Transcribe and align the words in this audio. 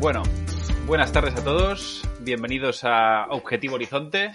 Bueno, 0.00 0.22
buenas 0.86 1.12
tardes 1.12 1.36
a 1.36 1.44
todos. 1.44 2.08
Bienvenidos 2.20 2.84
a 2.84 3.26
Objetivo 3.28 3.74
Horizonte. 3.74 4.32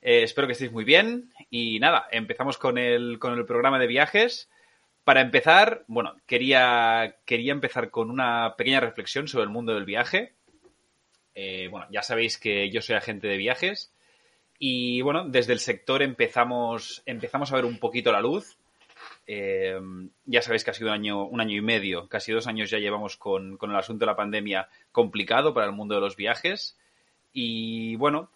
Eh, 0.00 0.22
espero 0.22 0.46
que 0.46 0.54
estéis 0.54 0.72
muy 0.72 0.84
bien. 0.84 1.30
Y 1.50 1.78
nada, 1.78 2.08
empezamos 2.10 2.56
con 2.56 2.78
el, 2.78 3.18
con 3.18 3.34
el 3.34 3.44
programa 3.44 3.78
de 3.78 3.86
viajes. 3.86 4.48
Para 5.04 5.20
empezar, 5.20 5.84
bueno, 5.88 6.16
quería, 6.24 7.16
quería 7.26 7.52
empezar 7.52 7.90
con 7.90 8.10
una 8.10 8.56
pequeña 8.56 8.80
reflexión 8.80 9.28
sobre 9.28 9.44
el 9.44 9.50
mundo 9.50 9.74
del 9.74 9.84
viaje. 9.84 10.32
Eh, 11.34 11.68
bueno, 11.70 11.86
ya 11.90 12.00
sabéis 12.00 12.38
que 12.38 12.70
yo 12.70 12.80
soy 12.80 12.96
agente 12.96 13.28
de 13.28 13.36
viajes. 13.36 13.92
Y 14.58 15.02
bueno, 15.02 15.28
desde 15.28 15.52
el 15.52 15.60
sector 15.60 16.00
empezamos, 16.00 17.02
empezamos 17.04 17.52
a 17.52 17.56
ver 17.56 17.66
un 17.66 17.78
poquito 17.78 18.10
la 18.10 18.22
luz 18.22 18.57
eh, 19.30 19.78
ya 20.24 20.40
sabéis 20.40 20.64
que 20.64 20.70
ha 20.70 20.74
sido 20.74 20.88
un 20.88 20.94
año, 20.94 21.24
un 21.26 21.42
año 21.42 21.54
y 21.54 21.60
medio, 21.60 22.08
casi 22.08 22.32
dos 22.32 22.46
años 22.46 22.70
ya 22.70 22.78
llevamos 22.78 23.18
con, 23.18 23.58
el 23.60 23.76
asunto 23.76 24.00
de 24.00 24.10
la 24.10 24.16
pandemia 24.16 24.70
complicado 24.90 25.52
para 25.52 25.66
el 25.66 25.72
mundo 25.72 25.94
de 25.94 26.00
los 26.00 26.16
viajes. 26.16 26.78
Y 27.30 27.96
bueno, 27.96 28.30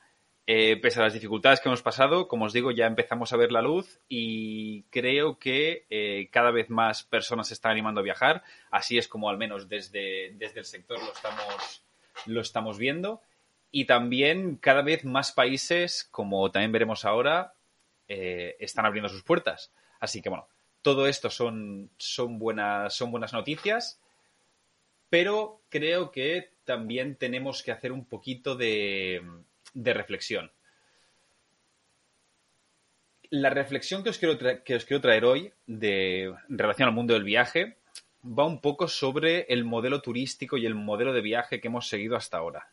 eh, 0.47 0.77
pese 0.77 1.00
a 1.00 1.05
las 1.05 1.14
dificultades 1.14 1.61
que 1.61 1.70
hemos 1.70 1.80
pasado, 1.80 2.28
como 2.28 2.44
os 2.44 2.52
digo, 2.52 2.72
ya 2.72 2.86
empezamos 2.86 3.33
a 3.33 3.39
ver 3.39 3.52
la 3.52 3.62
luz 3.62 4.00
y 4.06 4.83
creo 4.91 5.39
que 5.39 5.86
eh, 5.89 6.28
cada 6.30 6.50
vez 6.50 6.69
más 6.69 7.05
personas 7.05 7.48
se 7.48 7.55
están 7.55 7.72
animando 7.72 8.02
a 8.02 8.05
viajar. 8.05 8.42
Así 8.70 8.98
es 8.98 9.08
como 9.08 9.30
al 9.30 9.39
menos 9.39 9.70
desde, 9.70 10.27
el 10.27 10.64
sector 10.67 10.98
lo 11.02 11.11
estamos, 11.11 11.84
lo 12.27 12.42
estamos 12.42 12.77
viendo. 12.77 13.22
Y 13.70 13.86
también 13.86 14.56
cada 14.56 14.83
vez 14.83 15.06
más 15.06 15.33
países, 15.33 16.06
como 16.11 16.50
también 16.50 16.72
veremos 16.72 17.06
ahora, 17.06 17.55
están 18.06 18.84
abriendo 18.84 19.08
sus 19.08 19.22
puertas. 19.22 19.72
Así 19.98 20.20
que 20.20 20.28
bueno, 20.28 20.48
todo 20.83 21.06
esto 21.06 21.30
son, 21.30 21.91
son, 21.97 22.38
buenas, 22.38 22.94
son 22.94 23.11
buenas 23.11 23.33
noticias, 23.33 24.00
pero 25.08 25.62
creo 25.69 26.11
que 26.11 26.50
también 26.64 27.16
tenemos 27.16 27.62
que 27.62 27.72
hacer 27.72 27.92
un 27.92 28.05
poquito 28.05 28.56
de, 28.56 29.22
reflexión. 29.74 30.50
La 33.30 33.50
reflexión 33.50 34.02
que 34.02 34.11
os, 34.11 34.19
quiero 34.19 34.39
que 34.62 34.74
os 34.74 34.84
quiero 34.84 35.00
traer 35.00 35.24
hoy 35.24 35.52
de, 35.66 36.24
en 36.24 36.58
relación 36.58 36.89
al 36.89 36.94
mundo 36.94 37.14
del 37.14 37.24
viaje 37.24 37.78
va 38.24 38.44
un 38.44 38.61
poco 38.61 38.89
sobre 38.89 39.46
el 39.48 39.64
modelo 39.64 40.02
turístico 40.02 40.56
y 40.56 40.67
el 40.67 40.74
modelo 40.74 41.12
de 41.12 41.22
viaje 41.22 41.61
que 41.61 41.69
hemos 41.69 41.89
seguido 41.89 42.17
hasta 42.17 42.39
ahora. 42.39 42.69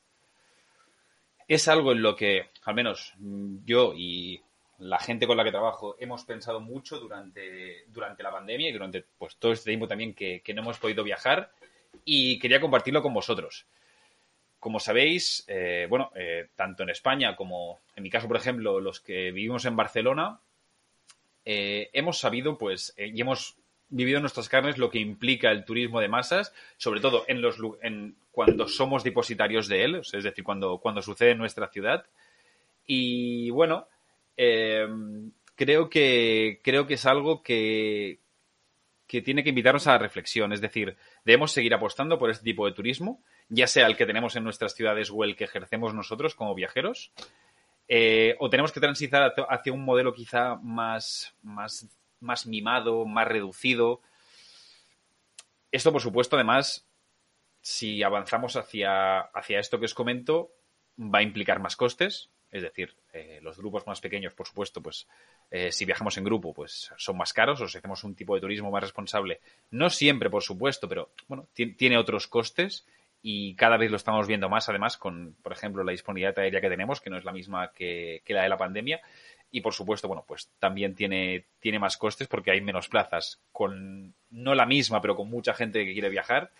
Es 1.47 1.67
algo 1.67 1.91
en 1.91 2.01
lo 2.01 2.15
que, 2.15 2.49
al 2.63 2.75
menos 2.75 3.13
yo 3.65 3.93
y 3.95 4.41
la 4.79 4.99
gente 4.99 5.27
con 5.27 5.37
la 5.37 5.43
que 5.43 5.51
trabajo 5.51 5.95
hemos 5.99 6.23
pensado 6.23 6.59
mucho 6.61 6.99
durante, 6.99 7.83
durante 7.87 8.23
la 8.23 8.31
pandemia 8.31 8.69
y 8.69 8.73
durante 8.73 9.03
pues, 9.17 9.35
todo 9.37 9.51
este 9.51 9.71
tiempo 9.71 9.87
también 9.87 10.13
que, 10.13 10.41
no 10.53 10.61
hemos 10.61 10.79
podido 10.79 11.03
viajar 11.03 11.51
y 12.05 12.39
quería 12.39 12.61
compartirlo 12.61 13.01
con 13.01 13.13
vosotros. 13.13 13.65
Como 14.59 14.79
sabéis, 14.79 15.45
eh, 15.47 15.87
bueno, 15.89 16.11
eh, 16.15 16.49
tanto 16.55 16.83
en 16.83 16.89
España 16.89 17.35
como 17.35 17.79
en 17.95 18.03
mi 18.03 18.09
caso, 18.09 18.27
por 18.27 18.37
ejemplo, 18.37 18.79
los 18.79 18.99
que 18.99 19.31
vivimos 19.31 19.65
en 19.65 19.75
Barcelona, 19.75 20.39
eh, 21.45 21.89
hemos 21.93 22.19
sabido 22.19 22.57
pues 22.57 22.93
y 22.97 23.19
hemos 23.19 23.57
vivido 23.89 24.17
en 24.17 24.23
nuestras 24.23 24.49
carnes 24.49 24.77
lo 24.77 24.89
que 24.89 24.99
implica 24.99 25.51
el 25.51 25.65
turismo 25.65 25.99
de 25.99 26.07
masas, 26.07 26.53
sobre 26.77 27.01
todo 27.01 27.25
en 27.27 27.41
los 27.41 27.57
cuando 28.31 28.67
somos 28.67 29.03
depositarios 29.03 29.67
de 29.67 29.83
él, 29.83 29.95
es 29.95 30.23
decir, 30.23 30.43
cuando, 30.43 30.77
cuando 30.77 31.01
sucede 31.01 31.31
en 31.31 31.39
nuestra 31.39 31.67
ciudad. 31.67 32.05
Y 32.85 33.49
bueno, 33.49 33.87
Em, 34.41 35.33
creo, 35.53 35.89
que, 35.89 36.61
creo 36.63 36.87
que 36.87 36.93
es 36.93 37.05
algo 37.05 37.43
que, 37.43 38.21
que 39.05 39.21
tiene 39.21 39.43
que 39.43 39.49
invitarnos 39.49 39.85
a 39.85 39.91
la 39.91 39.97
reflexión. 39.97 40.53
Es 40.53 40.61
decir, 40.61 40.95
debemos 41.25 41.51
seguir 41.51 41.73
apostando 41.73 42.17
por 42.17 42.29
este 42.29 42.45
tipo 42.45 42.65
de 42.65 42.71
turismo, 42.71 43.21
ya 43.49 43.67
sea 43.67 43.85
el 43.85 43.97
que 43.97 44.05
tenemos 44.05 44.37
en 44.37 44.45
nuestras 44.45 44.75
ciudades 44.75 45.11
o 45.13 45.25
el 45.25 45.35
que 45.35 45.43
ejercemos 45.43 45.93
nosotros 45.93 46.35
como 46.35 46.55
viajeros. 46.55 47.11
Eh, 47.89 48.37
o 48.39 48.49
tenemos 48.49 48.71
que 48.71 48.79
transitar 48.79 49.33
hacia 49.49 49.73
un 49.73 49.83
modelo 49.83 50.13
quizá 50.13 50.55
más, 50.55 51.35
más, 51.43 51.89
más 52.21 52.47
mimado, 52.47 53.05
más 53.05 53.27
reducido. 53.27 53.99
Esto, 55.69 55.91
por 55.91 56.01
supuesto, 56.01 56.37
además, 56.37 56.87
si 57.59 58.03
avanzamos 58.03 58.55
hacia, 58.55 59.19
hacia 59.19 59.59
esto 59.59 59.79
que 59.79 59.85
os 59.85 59.93
comento, 59.93 60.53
va 60.97 61.19
a 61.19 61.23
implicar 61.23 61.59
más 61.59 61.75
costes, 61.75 62.29
es 62.51 62.63
decir, 62.63 62.95
eh, 63.13 63.39
los 63.41 63.57
grupos 63.57 63.85
más 63.85 64.01
pequeños, 64.01 64.33
por 64.33 64.47
supuesto, 64.47 64.81
pues 64.81 65.07
eh, 65.51 65.71
si 65.71 65.85
viajamos 65.85 66.17
en 66.17 66.23
grupo, 66.23 66.53
pues 66.53 66.91
son 66.97 67.17
más 67.17 67.33
caros 67.33 67.61
o 67.61 67.67
si 67.67 67.77
hacemos 67.77 68.03
un 68.03 68.15
tipo 68.15 68.35
de 68.35 68.41
turismo 68.41 68.71
más 68.71 68.83
responsable. 68.83 69.39
No 69.71 69.89
siempre, 69.89 70.29
por 70.29 70.43
supuesto, 70.43 70.89
pero 70.89 71.11
bueno, 71.27 71.47
tiene 71.53 71.97
otros 71.97 72.27
costes 72.27 72.85
y 73.21 73.55
cada 73.55 73.77
vez 73.77 73.91
lo 73.91 73.97
estamos 73.97 74.27
viendo 74.27 74.49
más, 74.49 74.69
además, 74.69 74.97
con, 74.97 75.35
por 75.43 75.51
ejemplo, 75.51 75.83
la 75.83 75.91
disponibilidad 75.91 76.37
aérea 76.39 76.61
que 76.61 76.69
tenemos, 76.69 77.01
que 77.01 77.09
no 77.09 77.17
es 77.17 77.25
la 77.25 77.33
misma 77.33 77.71
que, 77.73 78.23
la 78.27 78.43
de 78.43 78.49
la 78.49 78.57
pandemia. 78.57 79.01
Y 79.51 79.61
por 79.61 79.73
supuesto, 79.73 80.07
bueno, 80.07 80.23
pues 80.27 80.49
también 80.59 80.95
tiene, 80.95 81.45
tiene 81.59 81.79
más 81.79 81.97
costes 81.97 82.27
porque 82.27 82.51
hay 82.51 82.61
menos 82.61 82.87
plazas, 82.87 83.41
con 83.51 84.13
no 84.29 84.55
la 84.55 84.65
misma, 84.65 85.01
pero 85.01 85.15
con 85.15 85.29
mucha 85.29 85.53
gente 85.53 85.85
que 85.85 85.93
quiere 85.93 86.09
viajar. 86.09 86.51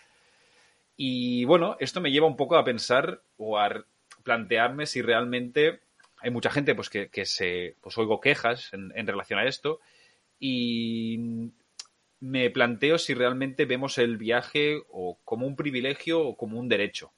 Y 0.96 1.44
bueno, 1.46 1.76
esto 1.80 2.00
me 2.00 2.10
lleva 2.10 2.26
un 2.26 2.36
poco 2.36 2.56
a 2.56 2.64
pensar 2.64 3.22
o 3.38 3.58
a 3.58 3.84
plantearme 4.22 4.86
si 4.86 5.02
realmente 5.02 5.80
hay 6.22 6.30
mucha 6.30 6.50
gente 6.50 6.74
pues 6.74 6.90
que, 6.90 7.24
se 7.24 7.76
pues 7.80 7.96
oigo 7.98 8.20
quejas 8.20 8.72
en, 8.72 9.06
relación 9.06 9.38
a 9.38 9.46
esto 9.46 9.80
y 10.38 11.50
me 12.20 12.50
planteo 12.50 12.98
si 12.98 13.14
realmente 13.14 13.64
vemos 13.64 13.98
el 13.98 14.18
viaje 14.18 14.82
o 14.90 15.18
como 15.24 15.46
un 15.46 15.56
privilegio 15.56 16.20
o 16.20 16.36
como 16.36 16.58
un 16.58 16.68
derecho. 16.68 17.12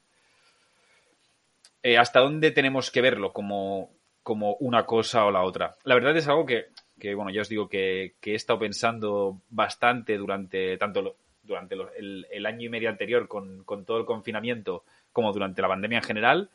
Eh, 1.83 1.99
¿Hasta 1.99 2.21
dónde 2.21 2.53
tenemos 2.53 2.93
que 2.93 3.01
verlo 3.01 3.33
como, 3.33 3.91
como 4.23 4.55
una 4.61 4.87
cosa 4.87 5.25
o 5.25 5.33
la 5.33 5.43
otra? 5.43 5.75
La 5.83 5.97
verdad 5.97 6.17
es 6.17 6.29
algo 6.29 6.47
que, 6.47 6.69
bueno, 7.15 7.31
ya 7.31 7.41
os 7.41 7.49
digo 7.49 7.69
que, 7.69 8.15
he 8.23 8.35
estado 8.35 8.61
pensando 8.61 9.41
bastante 9.51 10.17
durante 10.17 10.77
tanto 10.79 11.17
durante 11.43 11.75
el, 11.97 12.47
año 12.47 12.67
y 12.67 12.69
medio 12.69 12.89
anterior 12.89 13.27
con, 13.27 13.65
con 13.65 13.85
todo 13.85 13.99
el 13.99 14.07
confinamiento 14.07 14.85
como 15.13 15.33
durante 15.33 15.61
la 15.61 15.67
pandemia 15.67 15.99
en 15.99 16.05
general 16.05 16.51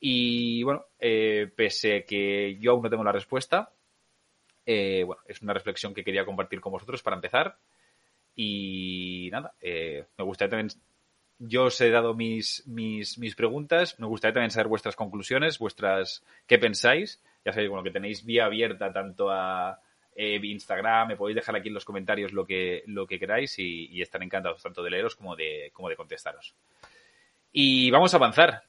y 0.00 0.62
bueno, 0.62 0.86
eh, 0.98 1.50
pese 1.54 2.04
que 2.04 2.56
yo 2.58 2.72
aún 2.72 2.82
no 2.82 2.90
tengo 2.90 3.04
la 3.04 3.12
respuesta, 3.12 3.70
eh, 4.66 5.02
bueno, 5.04 5.22
es 5.26 5.42
una 5.42 5.54
reflexión 5.54 5.94
que 5.94 6.04
quería 6.04 6.24
compartir 6.24 6.60
con 6.60 6.72
vosotros 6.72 7.02
para 7.02 7.16
empezar. 7.16 7.56
Y 8.36 9.28
nada, 9.30 9.54
eh, 9.60 10.06
me 10.18 10.24
gustaría 10.24 10.50
también, 10.50 10.70
yo 11.38 11.64
os 11.64 11.80
he 11.80 11.90
dado 11.90 12.14
mis, 12.14 12.66
mis, 12.66 13.18
mis, 13.18 13.34
preguntas, 13.34 13.98
me 14.00 14.06
gustaría 14.06 14.34
también 14.34 14.50
saber 14.50 14.68
vuestras 14.68 14.96
conclusiones, 14.96 15.58
vuestras, 15.58 16.24
qué 16.46 16.58
pensáis. 16.58 17.22
Ya 17.44 17.52
sabéis, 17.52 17.70
bueno, 17.70 17.84
que 17.84 17.90
tenéis 17.90 18.24
vía 18.24 18.46
abierta 18.46 18.92
tanto 18.92 19.30
a 19.30 19.80
Instagram, 20.16 21.08
me 21.08 21.16
podéis 21.16 21.36
dejar 21.36 21.56
aquí 21.56 21.68
en 21.68 21.74
los 21.74 21.84
comentarios 21.84 22.32
lo 22.32 22.46
que, 22.46 22.84
lo 22.86 23.06
que 23.06 23.18
queráis 23.18 23.58
y, 23.58 23.86
y 23.86 24.00
estaré 24.00 24.24
encantados 24.24 24.62
tanto 24.62 24.82
de 24.82 24.90
leeros 24.90 25.16
como 25.16 25.34
de, 25.34 25.70
como 25.72 25.88
de 25.88 25.96
contestaros. 25.96 26.54
Y 27.56 27.90
vamos 27.90 28.12
a 28.12 28.16
avanzar. 28.16 28.64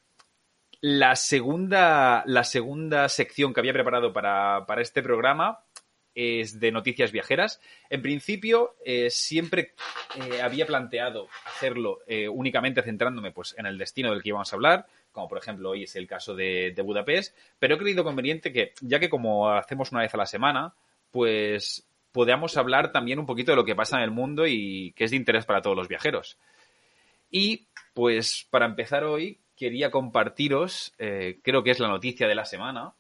La 0.82 1.16
segunda, 1.16 2.24
la 2.26 2.44
segunda 2.44 3.10
sección 3.10 3.54
que 3.54 3.60
había 3.60 3.74
preparado 3.74 4.14
para, 4.14 4.66
este 4.80 5.02
programa 5.02 5.60
es 6.14 6.60
de 6.60 6.72
noticias 6.72 7.12
viajeras. 7.12 7.60
En 7.90 8.02
principio, 8.02 8.76
eh, 8.86 9.10
siempre 9.10 9.74
eh, 10.16 10.42
había 10.42 10.66
planteado 10.66 11.28
hacerlo 11.46 12.00
eh, 12.08 12.28
únicamente 12.30 12.82
centrándome 12.84 13.32
pues, 13.32 13.54
en 13.58 13.66
el 13.66 13.78
destino 13.78 14.12
del 14.12 14.24
que 14.24 14.30
íbamos 14.30 14.52
a 14.52 14.56
hablar, 14.56 14.86
como 15.12 15.28
por 15.28 15.38
ejemplo 15.38 15.72
hoy 15.72 15.84
es 15.84 15.96
el 15.96 16.08
caso 16.08 16.36
de, 16.36 16.72
de, 16.74 16.82
Budapest, 16.82 17.36
pero 17.60 17.76
he 17.76 17.78
creído 17.78 18.04
conveniente 18.04 18.54
que, 18.54 18.74
ya 18.82 19.00
que 19.00 19.10
como 19.10 19.50
hacemos 19.50 19.92
una 19.92 20.02
vez 20.02 20.14
a 20.14 20.18
la 20.18 20.26
semana, 20.26 20.74
pues 21.12 21.86
podamos 22.16 22.56
hablar 22.56 22.94
también 22.94 23.20
un 23.20 23.26
poquito 23.26 23.52
de 23.52 23.58
lo 23.58 23.66
que 23.66 23.76
pasa 23.76 23.98
en 23.98 24.04
el 24.04 24.12
mundo 24.12 24.48
y 24.48 24.94
que 24.94 25.04
es 25.04 25.12
de 25.12 25.18
interés 25.18 25.46
para 25.46 25.62
todos 25.62 25.76
los 25.76 25.90
viajeros. 25.90 26.38
Y 27.30 27.68
pues 27.94 28.48
para 28.50 28.66
empezar 28.66 29.04
hoy, 29.04 29.42
quería 29.56 29.92
compartiros, 29.92 30.94
eh, 30.98 31.40
creo 31.44 31.64
que 31.64 31.72
es 31.72 31.80
la 31.80 31.88
noticia 31.88 32.28
de 32.28 32.36
la 32.36 32.46
semana, 32.46 32.94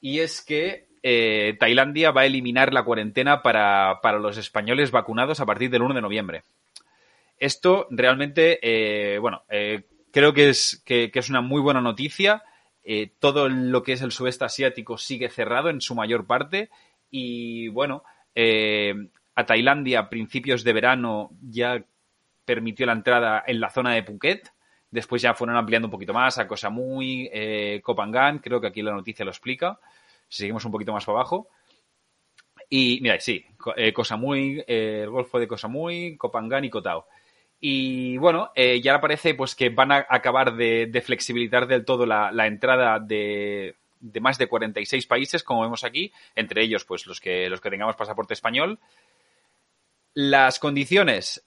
y 0.00 0.20
es 0.20 0.42
que 0.42 0.88
eh, 1.02 1.56
Tailandia 1.58 2.10
va 2.10 2.22
a 2.22 2.26
eliminar 2.26 2.72
la 2.72 2.84
cuarentena 2.84 3.42
para, 3.42 3.98
los 4.18 4.36
españoles 4.36 4.90
vacunados 4.90 5.40
a 5.40 5.46
partir 5.46 5.70
del 5.70 5.82
1 5.82 5.94
de 5.94 6.02
noviembre. 6.02 6.42
Esto 7.38 7.86
realmente, 7.90 8.58
eh, 8.62 9.18
bueno, 9.18 9.42
creo 10.10 10.32
que 10.32 10.48
es, 10.48 10.82
que, 10.84 11.10
es 11.12 11.30
una 11.30 11.40
muy 11.40 11.60
buena 11.60 11.80
noticia. 11.80 12.42
todo 13.18 13.48
lo 13.48 13.82
que 13.82 13.92
es 13.92 14.02
el 14.02 14.12
sudeste 14.12 14.44
asiático 14.44 14.96
sigue 14.96 15.28
cerrado 15.28 15.68
en 15.68 15.80
su 15.80 15.94
mayor 15.94 16.26
parte 16.26 16.70
y, 17.10 17.68
bueno, 17.68 18.04
a 19.34 19.46
Tailandia 19.46 20.00
a 20.00 20.08
principios 20.08 20.64
de 20.64 20.72
verano 20.72 21.30
ya 21.42 21.84
permitió 22.46 22.86
la 22.86 22.92
entrada 22.92 23.44
en 23.46 23.60
la 23.60 23.70
zona 23.70 23.92
de 23.92 24.02
Phuket. 24.02 24.50
Después 24.90 25.20
ya 25.20 25.34
fueron 25.34 25.56
ampliando 25.56 25.88
un 25.88 25.92
poquito 25.92 26.14
más 26.14 26.38
a 26.38 26.46
Koh 26.46 26.56
Samui, 26.56 27.28
eh, 27.32 27.80
Kopangan, 27.82 28.38
creo 28.38 28.60
que 28.60 28.68
aquí 28.68 28.82
la 28.82 28.92
noticia 28.92 29.24
lo 29.24 29.30
explica. 29.30 29.78
Seguimos 30.28 30.64
un 30.64 30.72
poquito 30.72 30.92
más 30.92 31.04
para 31.04 31.18
abajo. 31.18 31.48
Y 32.68 32.98
mira, 33.00 33.20
sí, 33.20 33.44
eh, 33.76 33.92
Koh 33.92 34.04
Samui, 34.04 34.64
eh, 34.66 35.02
el 35.04 35.10
Golfo 35.10 35.38
de 35.38 35.46
Koh 35.46 35.58
Samui, 35.58 36.16
Kopangan 36.16 36.64
y 36.64 36.70
Kotao. 36.70 37.06
Y 37.60 38.16
bueno, 38.18 38.50
eh, 38.54 38.80
ya 38.82 39.00
parece 39.00 39.34
pues 39.34 39.54
que 39.54 39.70
van 39.70 39.92
a 39.92 40.06
acabar 40.08 40.54
de, 40.56 41.02
flexibilizar 41.04 41.66
del 41.66 41.84
todo 41.84 42.04
la, 42.04 42.46
entrada 42.46 42.98
de, 42.98 43.76
de, 44.00 44.20
más 44.20 44.36
de 44.38 44.46
46 44.46 45.06
países, 45.06 45.42
como 45.42 45.62
vemos 45.62 45.84
aquí, 45.84 46.12
entre 46.34 46.62
ellos 46.62 46.84
pues 46.84 47.06
los 47.06 47.20
que, 47.20 47.48
los 47.48 47.60
que 47.60 47.70
tengamos 47.70 47.96
pasaporte 47.96 48.34
español. 48.34 48.78
Las 50.12 50.58
condiciones, 50.58 51.44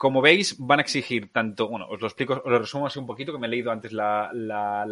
como 0.00 0.22
veis, 0.22 0.56
van 0.58 0.78
a 0.78 0.82
exigir 0.82 1.30
tanto, 1.30 1.68
bueno, 1.68 1.86
os 1.90 2.00
lo 2.00 2.06
explico, 2.06 2.40
os 2.42 2.50
lo 2.50 2.58
resumo 2.58 2.86
así 2.86 2.98
un 2.98 3.06
poquito, 3.06 3.32
que 3.32 3.38
me 3.38 3.46
he 3.46 3.50
leído 3.50 3.70
antes 3.70 3.92
la, 3.92 4.32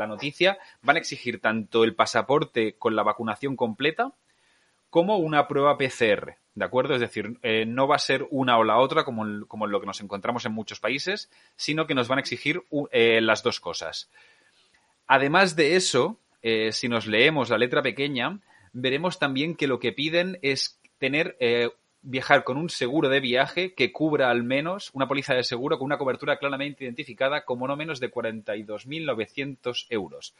noticia, 0.07 0.59
van 0.83 0.97
a 0.97 0.99
exigir 0.99 1.41
tanto 1.41 1.83
el 1.83 1.95
pasaporte 1.95 2.75
con 2.75 2.95
la 2.95 3.03
vacunación 3.03 3.57
completa 3.57 4.13
como 4.91 5.17
una 5.17 5.49
prueba 5.49 5.79
PCR, 5.79 6.37
¿de 6.55 6.65
acuerdo? 6.65 6.93
Es 6.93 7.01
decir, 7.01 7.39
eh, 7.43 7.65
no 7.65 7.89
va 7.89 7.97
a 7.97 8.01
ser 8.01 8.27
una 8.29 8.59
o 8.59 8.65
la 8.65 8.77
otra 8.77 9.07
como, 9.07 9.47
como 9.47 9.67
lo 9.67 9.81
que 9.81 9.87
nos 9.87 10.03
encontramos 10.03 10.45
en 10.45 10.53
muchos 10.53 10.79
países, 10.79 11.31
sino 11.57 11.87
que 11.87 11.95
nos 11.95 12.07
van 12.07 12.19
a 12.19 12.21
exigir 12.21 12.63
eh, 12.91 13.23
las 13.23 13.43
dos 13.43 13.61
cosas. 13.61 14.11
Además 15.07 15.57
de 15.57 15.77
eso, 15.77 16.19
si 16.43 16.87
nos 16.87 17.07
leemos 17.07 17.49
la 17.49 17.57
letra 17.57 17.81
pequeña, 17.81 18.41
veremos 18.75 19.19
también 19.19 19.57
que 19.57 19.69
lo 19.69 19.79
que 19.79 19.93
piden 19.93 20.39
es 20.43 20.79
tener 20.99 21.35
viajar 22.03 22.45
con 22.45 22.57
un 22.57 22.71
seguro 22.71 23.09
de 23.09 23.21
viaje 23.21 23.75
que 23.75 23.93
cubra 23.93 24.31
al 24.31 24.43
menos 24.43 24.91
una 24.95 25.09
póliza 25.09 25.35
de 25.35 25.43
seguro 25.43 25.79
con 25.79 25.87
una 25.87 25.99
cobertura 25.99 26.39
claramente 26.39 26.85
identificada 26.85 27.45
como 27.45 27.67
no 27.67 27.77
menos 27.77 28.01
de 28.01 28.11
42.900 28.11 29.87
euros. 29.91 30.35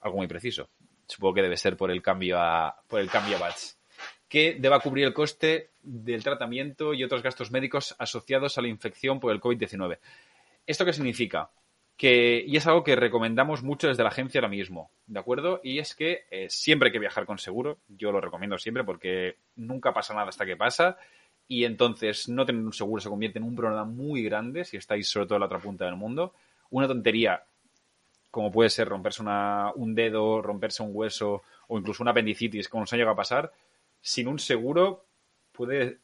Algo 0.00 0.18
muy 0.18 0.26
preciso. 0.26 0.68
Supongo 1.06 1.34
que 1.34 1.42
debe 1.42 1.56
ser 1.56 1.76
por 1.76 1.90
el 1.90 2.02
cambio 2.02 2.38
a, 2.38 2.82
por 2.86 3.00
el 3.00 3.10
cambio 3.10 3.36
a 3.36 3.40
BATS. 3.40 3.78
Que 4.28 4.56
deba 4.58 4.80
cubrir 4.80 5.06
el 5.06 5.14
coste 5.14 5.70
del 5.82 6.22
tratamiento 6.22 6.92
y 6.92 7.02
otros 7.02 7.22
gastos 7.22 7.50
médicos 7.50 7.96
asociados 7.98 8.58
a 8.58 8.62
la 8.62 8.68
infección 8.68 9.18
por 9.18 9.32
el 9.32 9.40
COVID-19. 9.40 9.98
¿Esto 10.66 10.84
qué 10.84 10.92
significa? 10.92 11.50
Que, 11.98 12.44
y 12.46 12.56
es 12.56 12.66
algo 12.66 12.84
que 12.84 12.96
recomendamos 12.96 13.64
mucho 13.64 13.88
desde 13.88 14.04
la 14.04 14.08
agencia 14.08 14.38
ahora 14.38 14.48
mismo, 14.48 14.90
¿de 15.08 15.18
acuerdo? 15.18 15.60
Y 15.64 15.80
es 15.80 15.96
que 15.96 16.26
eh, 16.30 16.46
siempre 16.48 16.88
hay 16.88 16.92
que 16.92 17.00
viajar 17.00 17.26
con 17.26 17.38
seguro, 17.38 17.78
yo 17.88 18.12
lo 18.12 18.20
recomiendo 18.20 18.56
siempre 18.56 18.84
porque 18.84 19.36
nunca 19.56 19.92
pasa 19.92 20.14
nada 20.14 20.28
hasta 20.28 20.46
que 20.46 20.56
pasa 20.56 20.96
y 21.48 21.64
entonces 21.64 22.28
no 22.28 22.46
tener 22.46 22.64
un 22.64 22.72
seguro 22.72 23.02
se 23.02 23.08
convierte 23.08 23.40
en 23.40 23.44
un 23.44 23.56
problema 23.56 23.84
muy 23.84 24.22
grande 24.22 24.64
si 24.64 24.76
estáis 24.76 25.08
sobre 25.08 25.26
todo 25.26 25.36
en 25.36 25.40
la 25.40 25.46
otra 25.46 25.58
punta 25.58 25.86
del 25.86 25.96
mundo. 25.96 26.34
Una 26.70 26.86
tontería 26.86 27.42
como 28.30 28.52
puede 28.52 28.70
ser 28.70 28.88
romperse 28.88 29.22
un 29.22 29.94
dedo, 29.94 30.40
romperse 30.40 30.84
un 30.84 30.90
hueso 30.92 31.42
o 31.66 31.78
incluso 31.78 32.04
una 32.04 32.12
apendicitis, 32.12 32.68
como 32.68 32.82
nos 32.82 32.92
ha 32.92 32.96
llegado 32.96 33.14
a 33.14 33.16
pasar, 33.16 33.52
sin 34.00 34.28
un 34.28 34.38
seguro 34.38 35.04
puede 35.50 35.98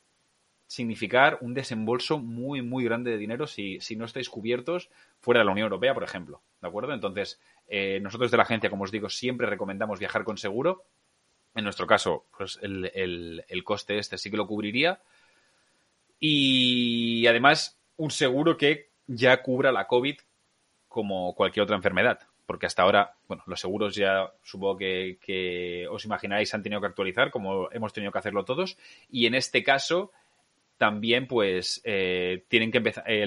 significar 0.75 1.38
un 1.41 1.55
desembolso 1.55 2.19
muy, 2.19 2.62
muy 2.62 2.85
grande 2.85 3.12
de 3.12 3.19
dinero 3.19 3.47
si, 3.47 3.81
si 3.81 3.97
no 3.97 4.05
estáis 4.05 4.29
cubiertos 4.29 4.91
fuera 5.21 5.41
de 5.41 5.47
la 5.47 5.53
Unión 5.53 5.67
Europea, 5.67 5.94
por 5.94 6.03
ejemplo. 6.03 6.43
¿De 6.61 6.69
acuerdo? 6.69 6.93
Entonces, 6.93 7.41
eh, 7.69 8.00
nosotros 8.00 8.31
de 8.31 8.37
la 8.37 8.43
agencia, 8.43 8.71
como 8.71 8.85
os 8.85 8.91
digo, 8.91 9.09
siempre 9.09 9.47
recomendamos 9.47 10.00
viajar 10.00 10.25
con 10.25 10.37
seguro. 10.37 10.85
En 11.55 11.65
nuestro 11.65 11.87
caso, 11.87 12.26
pues 12.37 12.59
el, 12.62 12.91
el, 13.49 13.65
coste 13.65 13.99
este 13.99 14.19
sí 14.19 14.31
que 14.31 14.37
lo 14.37 14.47
cubriría. 14.47 15.00
Y 16.19 17.26
además, 17.26 17.79
un 17.97 18.11
seguro 18.11 18.56
que 18.56 18.91
ya 19.06 19.43
cubra 19.43 19.71
la 19.71 19.87
COVID 19.87 20.17
como 20.88 21.35
cualquier 21.35 21.65
otra 21.65 21.76
enfermedad. 21.76 22.21
Porque 22.47 22.67
hasta 22.67 22.82
ahora, 22.82 23.15
bueno, 23.29 23.43
los 23.47 23.61
seguros 23.61 23.94
ya 23.94 24.32
supongo 24.43 24.76
que, 24.76 25.19
que 25.21 25.87
os 25.88 26.05
imagináis 26.05 26.53
han 26.53 26.62
tenido 26.62 26.81
que 26.81 26.88
actualizar, 26.88 27.31
como 27.31 27.71
hemos 27.71 27.93
tenido 27.93 28.12
que 28.12 28.19
hacerlo 28.19 28.44
todos. 28.44 28.76
Y 29.09 29.26
en 29.26 29.35
este 29.35 29.62
caso, 29.62 30.11
también 30.76 31.26
pues 31.26 31.81
eh, 31.85 32.44
tienen 32.49 32.71
que 32.71 32.79
empezar, 32.79 33.05
eh, 33.06 33.26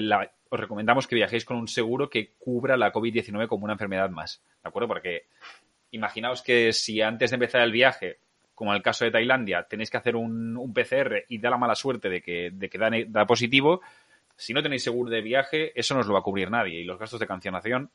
os 0.50 0.60
recomendamos 0.60 1.06
que 1.06 1.14
viajéis 1.14 1.44
con 1.44 1.56
un 1.56 1.68
seguro 1.68 2.08
que 2.08 2.34
cubra 2.38 2.76
la 2.76 2.92
COVID-19 2.92 3.46
como 3.48 3.64
una 3.64 3.74
enfermedad 3.74 4.10
más, 4.10 4.42
¿de 4.62 4.68
acuerdo? 4.68 4.88
Porque 4.88 5.26
imaginaos 5.90 6.42
que 6.42 6.72
si 6.72 7.00
antes 7.00 7.30
de 7.30 7.34
empezar 7.34 7.62
el 7.62 7.72
viaje, 7.72 8.18
como 8.54 8.72
en 8.72 8.76
el 8.76 8.82
caso 8.82 9.04
de 9.04 9.10
Tailandia, 9.10 9.64
tenéis 9.64 9.90
que 9.90 9.96
hacer 9.96 10.16
un, 10.16 10.72
PCR 10.74 11.24
y 11.28 11.38
da 11.38 11.50
la 11.50 11.58
mala 11.58 11.74
suerte 11.74 12.08
de 12.08 12.20
que, 12.20 12.50
de 12.52 12.68
que 12.68 13.06
da, 13.06 13.26
positivo, 13.26 13.80
si 14.36 14.52
no 14.52 14.62
tenéis 14.62 14.82
seguro 14.82 15.10
de 15.10 15.20
viaje, 15.20 15.78
eso 15.78 15.94
no 15.94 16.00
os 16.00 16.06
lo 16.06 16.14
va 16.14 16.20
a 16.20 16.22
cubrir 16.22 16.50
nadie 16.50 16.80
y 16.80 16.84
los 16.84 16.98
gastos 16.98 17.20
de 17.20 17.26
cancelación, 17.26 17.90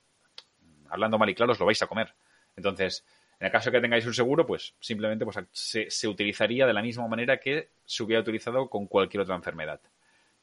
hablando 0.89 1.17
mal 1.17 1.29
y 1.29 1.35
claro, 1.35 1.51
os 1.51 1.59
lo 1.59 1.65
vais 1.65 1.81
a 1.81 1.87
comer. 1.87 2.13
Entonces, 2.55 3.05
en 3.39 3.47
el 3.47 3.51
caso 3.51 3.69
de 3.69 3.77
que 3.77 3.81
tengáis 3.81 4.05
un 4.05 4.13
seguro, 4.13 4.45
pues 4.45 4.73
simplemente 4.79 5.25
pues, 5.25 5.37
se, 5.51 6.07
utilizaría 6.07 6.65
de 6.65 6.73
la 6.73 6.81
misma 6.81 7.07
manera 7.07 7.37
que 7.37 7.69
se 7.85 8.03
hubiera 8.03 8.21
utilizado 8.21 8.69
con 8.69 8.87
cualquier 8.87 9.21
otra 9.21 9.35
enfermedad. 9.35 9.81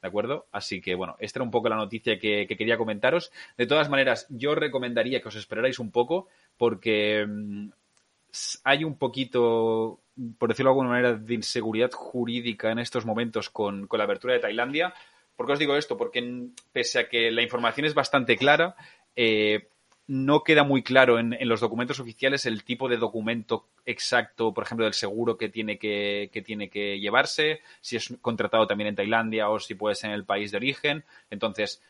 ¿De 0.01 0.07
acuerdo? 0.07 0.47
Así 0.51 0.81
que, 0.81 0.95
bueno, 0.95 1.15
esta 1.19 1.39
era 1.39 1.43
un 1.43 1.51
poco 1.51 1.69
la 1.69 1.75
noticia 1.75 2.17
que, 2.17 2.47
quería 2.47 2.77
comentaros. 2.77 3.31
De 3.57 3.67
todas 3.67 3.89
maneras, 3.89 4.25
yo 4.29 4.55
recomendaría 4.55 5.21
que 5.21 5.27
os 5.27 5.35
esperarais 5.35 5.77
un 5.79 5.91
poco 5.91 6.27
porque 6.57 7.25
mm, 7.27 7.69
hay 8.63 8.83
un 8.83 8.97
poquito, 8.97 9.99
por 10.37 10.49
decirlo 10.49 10.69
de 10.69 10.73
alguna 10.73 10.89
manera, 10.89 11.13
de 11.13 11.33
inseguridad 11.33 11.91
jurídica 11.91 12.71
en 12.71 12.79
estos 12.79 13.05
momentos 13.05 13.49
con, 13.49 13.87
con 13.87 13.99
la 13.99 14.05
apertura 14.05 14.33
de 14.33 14.39
Tailandia. 14.39 14.93
¿Por 15.35 15.45
qué 15.45 15.53
os 15.53 15.59
digo 15.59 15.75
esto? 15.75 15.97
Porque 15.97 16.49
pese 16.71 16.99
a 16.99 17.09
que 17.09 17.31
la 17.31 17.41
información 17.41 17.85
es 17.85 17.93
bastante 17.93 18.37
clara, 18.37 18.75
eh, 19.15 19.69
no 20.11 20.43
queda 20.43 20.65
muy 20.65 20.83
claro 20.83 21.19
en, 21.19 21.37
los 21.47 21.61
documentos 21.61 22.01
oficiales 22.01 22.45
el 22.45 22.65
tipo 22.65 22.89
de 22.89 22.97
documento 22.97 23.69
exacto, 23.85 24.53
por 24.53 24.65
ejemplo, 24.65 24.83
del 24.83 24.93
seguro 24.93 25.37
que 25.37 25.47
tiene 25.47 25.79
que, 25.79 26.29
tiene 26.45 26.69
que 26.69 26.99
llevarse, 26.99 27.61
si 27.79 27.95
es 27.95 28.13
contratado 28.19 28.67
también 28.67 28.89
en 28.89 28.95
Tailandia 28.95 29.49
o 29.49 29.57
si 29.57 29.73
puede 29.73 29.95
ser 29.95 30.09
en 30.09 30.17
el 30.17 30.25
país 30.25 30.51
de 30.51 30.57
origen. 30.57 31.05
Entonces, 31.29 31.81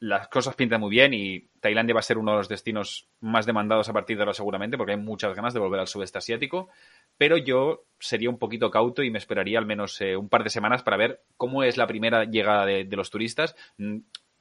las 0.00 0.28
cosas 0.28 0.54
pintan 0.54 0.82
muy 0.82 0.90
bien 0.90 1.14
y 1.14 1.48
Tailandia 1.60 1.94
va 1.94 2.00
a 2.00 2.02
ser 2.02 2.18
uno 2.18 2.32
de 2.32 2.36
los 2.36 2.50
destinos 2.50 3.08
más 3.20 3.46
demandados 3.46 3.88
a 3.88 3.94
partir 3.94 4.18
de 4.18 4.24
ahora 4.24 4.34
seguramente 4.34 4.76
porque 4.76 4.92
hay 4.92 4.98
muchas 4.98 5.34
ganas 5.34 5.54
de 5.54 5.60
volver 5.60 5.80
al 5.80 5.88
sudeste 5.88 6.18
asiático. 6.18 6.68
Pero 7.16 7.38
yo 7.38 7.86
sería 8.00 8.28
un 8.28 8.38
poquito 8.38 8.70
cauto 8.70 9.02
y 9.02 9.10
me 9.10 9.16
esperaría 9.16 9.58
al 9.58 9.64
menos 9.64 9.98
eh, 10.02 10.14
un 10.14 10.28
par 10.28 10.44
de 10.44 10.50
semanas 10.50 10.82
para 10.82 10.98
ver 10.98 11.22
cómo 11.38 11.62
es 11.62 11.78
la 11.78 11.86
primera 11.86 12.26
llegada 12.26 12.66
de, 12.66 12.84
de 12.84 12.96
los 12.96 13.08
turistas 13.08 13.56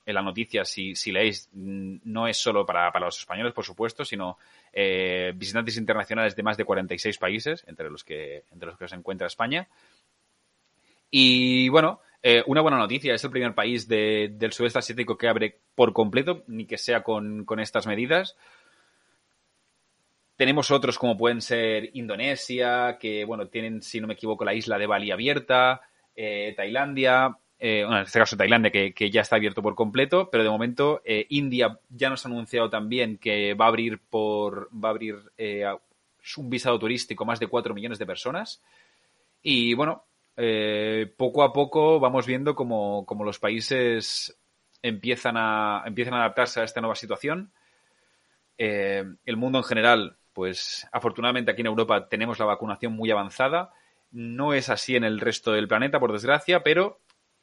en 0.05 0.15
la 0.15 0.21
noticia, 0.21 0.65
si, 0.65 0.95
si 0.95 1.11
leéis, 1.11 1.49
mm, 1.53 1.97
no 2.05 2.27
es 2.27 2.37
solo 2.37 2.65
para, 2.65 2.91
los 2.99 3.19
españoles, 3.19 3.53
por 3.53 3.65
supuesto, 3.65 4.03
sino 4.03 4.37
eh, 4.73 5.33
visitantes 5.35 5.77
internacionales 5.77 6.35
de 6.35 6.43
más 6.43 6.57
de 6.57 6.65
46 6.65 7.17
países, 7.17 7.63
entre 7.67 7.89
los 7.89 8.03
que, 8.03 8.45
entre 8.51 8.67
los 8.67 8.77
que 8.77 8.87
se 8.87 8.95
encuentra 8.95 9.27
España. 9.27 9.67
Y 11.09 11.69
bueno, 11.69 12.01
eh, 12.23 12.43
una 12.45 12.61
buena 12.61 12.77
noticia, 12.77 13.13
es 13.13 13.23
el 13.23 13.31
primer 13.31 13.55
país 13.55 13.87
del 13.87 14.53
sudeste 14.53 14.79
asiático 14.79 15.17
que 15.17 15.27
abre 15.27 15.59
por 15.75 15.91
completo, 15.93 16.43
ni 16.47 16.65
que 16.65 16.77
sea 16.77 17.03
con, 17.03 17.45
estas 17.59 17.87
medidas. 17.87 18.37
Tenemos 20.35 20.71
otros 20.71 20.97
como 20.97 21.17
pueden 21.17 21.41
ser 21.41 21.89
Indonesia, 21.93 22.97
que 22.99 23.25
bueno, 23.25 23.47
tienen, 23.47 23.81
si 23.81 23.99
no 23.99 24.07
me 24.07 24.13
equivoco, 24.13 24.45
la 24.45 24.53
isla 24.53 24.77
de 24.77 24.87
Bali 24.87 25.11
abierta, 25.11 25.81
eh, 26.15 26.53
Tailandia, 26.55 27.37
eh, 27.63 27.81
en 27.81 27.93
este 27.93 28.17
caso 28.17 28.35
Tailandia, 28.35 28.71
que, 28.71 29.11
ya 29.11 29.21
está 29.21 29.35
abierto 29.35 29.61
por 29.61 29.75
completo, 29.75 30.31
pero 30.31 30.43
de 30.43 30.49
momento 30.49 31.03
eh, 31.05 31.27
India 31.29 31.79
ya 31.89 32.09
nos 32.09 32.25
ha 32.25 32.29
anunciado 32.29 32.71
también 32.71 33.19
que 33.19 33.53
va 33.53 33.65
a 33.65 33.67
abrir 33.67 33.99
por 33.99 34.67
va 34.73 34.89
a 34.89 34.91
abrir 34.91 35.17
eh, 35.37 35.63
un 36.37 36.49
visado 36.49 36.79
turístico 36.79 37.23
más 37.23 37.39
de 37.39 37.45
4 37.45 37.75
millones 37.75 37.99
de 37.99 38.07
personas. 38.07 38.63
Y 39.43 39.75
bueno, 39.75 40.05
poco 41.17 41.43
a 41.43 41.53
poco 41.53 41.99
vamos 41.99 42.25
viendo 42.25 42.55
como, 42.55 43.05
los 43.23 43.37
países 43.37 44.35
empiezan 44.81 45.37
a, 45.37 45.83
empiezan 45.85 46.15
a 46.15 46.21
adaptarse 46.21 46.61
a 46.61 46.63
esta 46.63 46.81
nueva 46.81 46.95
situación. 46.95 47.51
el 48.57 49.37
mundo 49.37 49.59
en 49.59 49.65
general, 49.65 50.17
pues 50.33 50.87
afortunadamente 50.91 51.51
aquí 51.51 51.61
en 51.61 51.67
Europa 51.67 52.07
tenemos 52.09 52.39
la 52.39 52.45
vacunación 52.45 52.93
muy 52.93 53.11
avanzada. 53.11 53.71
No 54.09 54.55
es 54.55 54.69
así 54.69 54.95
en 54.95 55.03
el 55.03 55.19
resto 55.19 55.51
del 55.51 55.67
planeta, 55.67 55.99
por 55.99 56.11
desgracia, 56.11 56.63
pero 56.63 56.99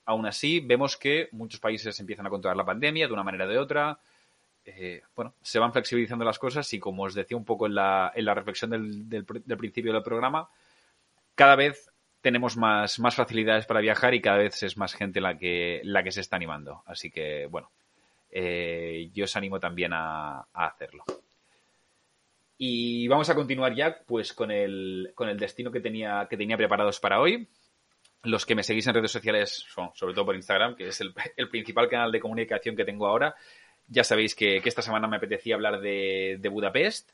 Aún 0.08 0.24
así, 0.24 0.60
vemos 0.60 0.96
que 0.96 1.28
muchos 1.32 1.60
países 1.60 2.00
empiezan 2.00 2.26
a 2.26 2.30
controlar 2.30 2.56
la 2.56 2.64
pandemia 2.64 3.06
de 3.06 3.12
una 3.12 3.22
manera 3.22 3.44
o 3.44 3.48
de 3.48 3.58
otra. 3.58 3.98
eh, 4.64 5.02
bueno, 5.14 5.34
se 5.42 5.58
van 5.58 5.70
flexibilizando 5.70 6.24
las 6.24 6.38
cosas 6.38 6.72
y 6.72 6.78
como 6.78 7.02
os 7.02 7.12
decía 7.12 7.36
un 7.36 7.44
poco 7.44 7.66
en 7.66 7.74
la, 7.74 8.10
en 8.14 8.24
la 8.24 8.32
reflexión 8.32 8.70
del, 8.70 9.06
del, 9.06 9.26
principio 9.58 9.92
del 9.92 10.02
programa, 10.02 10.48
cada 11.34 11.56
vez 11.56 11.90
tenemos 12.22 12.56
más, 12.56 12.98
más 12.98 13.16
facilidades 13.16 13.66
para 13.66 13.80
viajar 13.80 14.14
y 14.14 14.22
cada 14.22 14.38
vez 14.38 14.62
es 14.62 14.78
más 14.78 14.94
gente 14.94 15.20
la 15.20 15.36
que, 15.36 15.82
la 15.84 16.02
que 16.02 16.10
se 16.10 16.22
está 16.22 16.36
animando. 16.36 16.82
Así 16.86 17.10
que, 17.10 17.44
bueno, 17.44 17.70
eh, 18.30 19.10
yo 19.12 19.24
os 19.24 19.36
animo 19.36 19.60
también 19.60 19.92
a, 19.92 20.38
a, 20.38 20.66
hacerlo. 20.68 21.04
Y 22.56 23.06
vamos 23.08 23.28
a 23.28 23.34
continuar 23.34 23.74
ya 23.74 23.98
pues 24.06 24.32
con 24.32 24.50
el, 24.50 25.12
con 25.14 25.28
el 25.28 25.38
destino 25.38 25.70
que 25.70 25.80
tenía, 25.80 26.26
que 26.30 26.38
tenía 26.38 26.56
preparados 26.56 26.98
para 26.98 27.20
hoy. 27.20 27.46
Los 28.24 28.44
que 28.44 28.54
me 28.54 28.62
seguís 28.62 28.86
en 28.86 28.94
redes 28.94 29.12
sociales, 29.12 29.64
son, 29.72 29.90
sobre 29.94 30.14
todo 30.14 30.26
por 30.26 30.34
Instagram, 30.34 30.74
que 30.74 30.88
es 30.88 31.00
el, 31.00 31.12
principal 31.48 31.88
canal 31.88 32.10
de 32.10 32.20
comunicación 32.20 32.74
que 32.74 32.84
tengo 32.84 33.06
ahora, 33.06 33.34
ya 33.86 34.04
sabéis 34.04 34.34
que, 34.34 34.56
esta 34.56 34.82
semana 34.82 35.06
me 35.08 35.16
apetecía 35.16 35.54
hablar 35.54 35.80
de, 35.80 36.36
de 36.40 36.48
Budapest. 36.48 37.10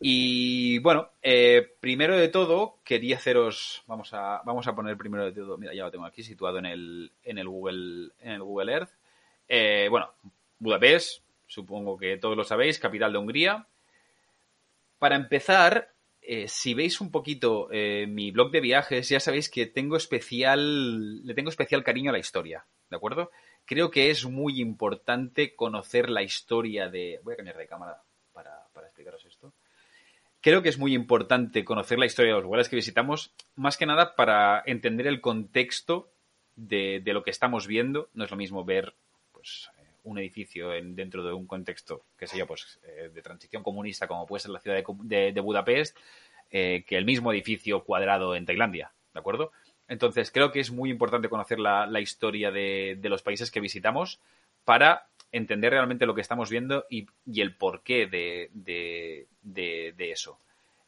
Y 0.00 0.78
bueno, 0.80 1.12
eh, 1.22 1.76
primero 1.80 2.16
de 2.16 2.28
todo, 2.28 2.78
quería 2.84 3.16
haceros. 3.16 3.82
Vamos 3.86 4.12
a, 4.12 4.42
vamos 4.44 4.66
a 4.66 4.74
poner 4.74 4.96
primero 4.96 5.24
de 5.24 5.32
todo. 5.32 5.56
Mira, 5.56 5.72
ya 5.72 5.84
lo 5.84 5.90
tengo 5.90 6.04
aquí 6.04 6.22
situado 6.22 6.58
en 6.58 6.66
el, 6.66 7.12
en 7.22 7.38
el, 7.38 7.48
Google, 7.48 8.10
en 8.20 8.32
el 8.32 8.42
Google 8.42 8.72
Earth. 8.72 8.90
Eh, 9.48 9.88
bueno, 9.90 10.12
Budapest, 10.58 11.22
supongo 11.46 11.96
que 11.96 12.16
todos 12.16 12.36
lo 12.36 12.44
sabéis, 12.44 12.78
capital 12.78 13.12
de 13.12 13.18
Hungría. 13.18 13.66
Para 14.98 15.16
empezar, 15.16 15.93
eh, 16.26 16.48
si 16.48 16.72
veis 16.72 17.00
un 17.00 17.10
poquito 17.10 17.68
eh, 17.70 18.06
mi 18.08 18.30
blog 18.30 18.50
de 18.50 18.60
viajes, 18.60 19.08
ya 19.08 19.20
sabéis 19.20 19.50
que 19.50 19.66
tengo 19.66 19.96
especial, 19.96 21.22
le 21.24 21.34
tengo 21.34 21.50
especial 21.50 21.84
cariño 21.84 22.10
a 22.10 22.12
la 22.12 22.18
historia, 22.18 22.66
¿de 22.88 22.96
acuerdo? 22.96 23.30
Creo 23.66 23.90
que 23.90 24.10
es 24.10 24.24
muy 24.24 24.60
importante 24.60 25.54
conocer 25.54 26.08
la 26.08 26.22
historia 26.22 26.88
de. 26.88 27.20
Voy 27.22 27.34
a 27.34 27.36
cambiar 27.36 27.58
de 27.58 27.66
cámara 27.66 28.02
para, 28.32 28.66
para 28.72 28.86
explicaros 28.86 29.24
esto. 29.26 29.52
Creo 30.40 30.62
que 30.62 30.68
es 30.68 30.78
muy 30.78 30.94
importante 30.94 31.64
conocer 31.64 31.98
la 31.98 32.06
historia 32.06 32.32
de 32.32 32.36
los 32.36 32.44
lugares 32.44 32.68
que 32.68 32.76
visitamos, 32.76 33.34
más 33.54 33.76
que 33.76 33.86
nada 33.86 34.14
para 34.14 34.62
entender 34.66 35.06
el 35.06 35.20
contexto 35.20 36.10
de, 36.56 37.00
de 37.02 37.12
lo 37.14 37.22
que 37.22 37.30
estamos 37.30 37.66
viendo. 37.66 38.08
No 38.12 38.24
es 38.24 38.30
lo 38.30 38.36
mismo 38.36 38.64
ver 38.64 38.94
pues, 39.32 39.70
un 40.04 40.18
edificio 40.18 40.72
en, 40.72 40.94
dentro 40.94 41.24
de 41.24 41.32
un 41.32 41.46
contexto 41.46 42.04
que 42.16 42.26
sería 42.26 42.46
pues, 42.46 42.78
eh, 42.84 43.10
de 43.12 43.22
transición 43.22 43.62
comunista, 43.62 44.06
como 44.06 44.26
puede 44.26 44.40
ser 44.40 44.50
la 44.50 44.60
ciudad 44.60 44.82
de, 45.02 45.32
de, 45.32 45.40
Budapest, 45.40 45.96
eh, 46.50 46.84
que 46.86 46.96
el 46.96 47.04
mismo 47.04 47.32
edificio 47.32 47.84
cuadrado 47.84 48.36
en 48.36 48.46
Tailandia, 48.46 48.92
¿de 49.12 49.20
acuerdo? 49.20 49.50
Entonces, 49.88 50.30
creo 50.30 50.52
que 50.52 50.60
es 50.60 50.70
muy 50.70 50.90
importante 50.90 51.28
conocer 51.28 51.58
la, 51.58 52.00
historia 52.00 52.50
de, 52.50 52.98
los 53.02 53.22
países 53.22 53.50
que 53.50 53.60
visitamos 53.60 54.20
para 54.64 55.08
entender 55.32 55.72
realmente 55.72 56.06
lo 56.06 56.14
que 56.14 56.20
estamos 56.20 56.48
viendo 56.48 56.86
y, 56.88 57.06
el 57.40 57.54
porqué 57.54 58.06
de, 58.06 58.50
de, 59.42 60.10
eso. 60.10 60.38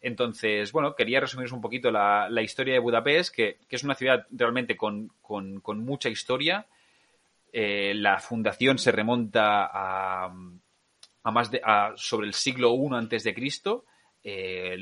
Entonces, 0.00 0.73
bueno, 0.73 0.94
quería 0.94 1.20
resumiros 1.20 1.52
un 1.52 1.61
poquito 1.61 1.90
la, 1.90 2.30
historia 2.42 2.75
de 2.75 2.80
Budapest, 2.80 3.35
que, 3.35 3.58
es 3.68 3.85
una 3.85 3.94
ciudad 3.94 4.26
realmente 4.30 4.76
con 4.76 5.11
mucha 5.85 6.08
historia. 6.08 6.66
Eh, 7.58 7.94
la 7.94 8.18
fundación 8.18 8.76
se 8.76 8.92
remonta 8.92 9.70
a, 9.72 10.30
más 11.25 11.50
de 11.50 11.62
a, 11.64 11.94
sobre 11.96 12.26
el 12.26 12.34
siglo 12.34 12.75
I 12.75 12.94
antes 12.94 13.25
de 13.25 13.32
Cristo. 13.32 13.86
Eh, 14.22 14.76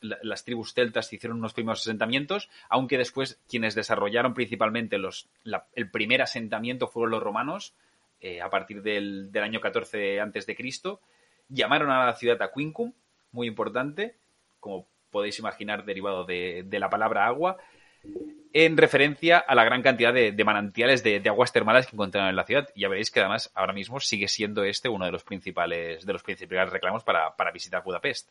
las 0.00 0.42
tribus 0.42 0.72
celtas 0.72 1.12
hicieron 1.12 1.36
unos 1.36 1.52
primeros 1.52 1.82
asentamientos, 1.82 2.48
aunque 2.70 2.96
después 2.96 3.42
quienes 3.46 3.74
desarrollaron 3.74 4.32
principalmente 4.32 4.96
los, 4.96 5.28
el 5.74 5.90
primer 5.90 6.22
asentamiento 6.22 6.88
fueron 6.88 7.10
los 7.10 7.22
romanos, 7.22 7.74
eh, 8.22 8.40
a 8.40 8.48
partir 8.48 8.80
del, 8.80 9.30
año 9.34 9.60
14 9.60 10.18
antes 10.18 10.46
de 10.46 10.56
Cristo. 10.56 11.02
Llamaron 11.50 11.90
a 11.90 12.06
la 12.06 12.14
ciudad 12.14 12.40
Aquincum, 12.40 12.94
muy 13.32 13.48
importante, 13.48 14.16
como 14.60 14.88
podéis 15.10 15.38
imaginar, 15.40 15.84
derivado 15.84 16.24
de, 16.24 16.62
de 16.64 16.80
la 16.80 16.88
palabra 16.88 17.26
agua, 17.26 17.58
en 18.52 18.76
referencia 18.76 19.38
a 19.38 19.54
la 19.54 19.64
gran 19.64 19.82
cantidad 19.82 20.12
de, 20.12 20.44
manantiales 20.44 21.02
de, 21.02 21.22
aguas 21.26 21.52
termales 21.52 21.86
que 21.86 21.96
encontraron 21.96 22.30
en 22.30 22.36
la 22.36 22.44
ciudad. 22.44 22.68
Ya 22.74 22.88
veréis 22.88 23.10
que 23.10 23.20
además 23.20 23.50
ahora 23.54 23.72
mismo 23.72 24.00
sigue 24.00 24.28
siendo 24.28 24.64
este 24.64 24.88
uno 24.88 25.04
de 25.04 25.12
los 25.12 25.24
principales, 25.24 26.04
de 26.04 26.12
los 26.12 26.22
principales 26.22 26.72
reclamos 26.72 27.04
para, 27.04 27.36
para 27.36 27.52
visitar 27.52 27.82
Budapest. 27.84 28.30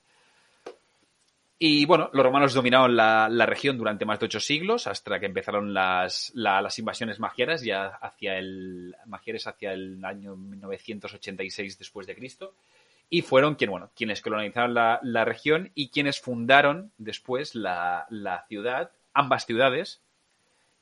Y 1.60 1.86
bueno, 1.86 2.10
los 2.14 2.24
romanos 2.24 2.54
dominaron 2.54 2.96
la, 2.96 3.46
región 3.48 3.78
durante 3.78 4.06
más 4.06 4.20
de 4.20 4.28
ocho 4.28 4.40
siglos, 4.40 4.86
hasta 4.86 5.20
que 5.20 5.26
empezaron 5.26 5.74
las, 5.74 6.32
la, 6.36 6.62
las 6.62 6.78
invasiones 6.78 7.20
magiaras, 7.20 7.64
ya 7.64 7.88
hacia 7.88 8.38
el, 8.38 8.96
magiares 9.06 9.48
hacia 9.48 9.74
el 9.74 10.04
año 10.06 10.36
986 10.36 11.80
después 11.80 12.06
de 12.06 12.16
Cristo. 12.16 12.54
Y 13.10 13.22
fueron 13.22 13.56
quienes 13.56 14.22
colonizaron 14.22 14.74
la, 14.74 15.26
región 15.26 15.72
y 15.74 15.90
quienes 15.90 16.20
fundaron 16.20 16.92
después 16.98 17.56
la 17.56 18.06
ciudad, 18.50 18.92
ambas 19.18 19.46
ciudades, 19.46 20.02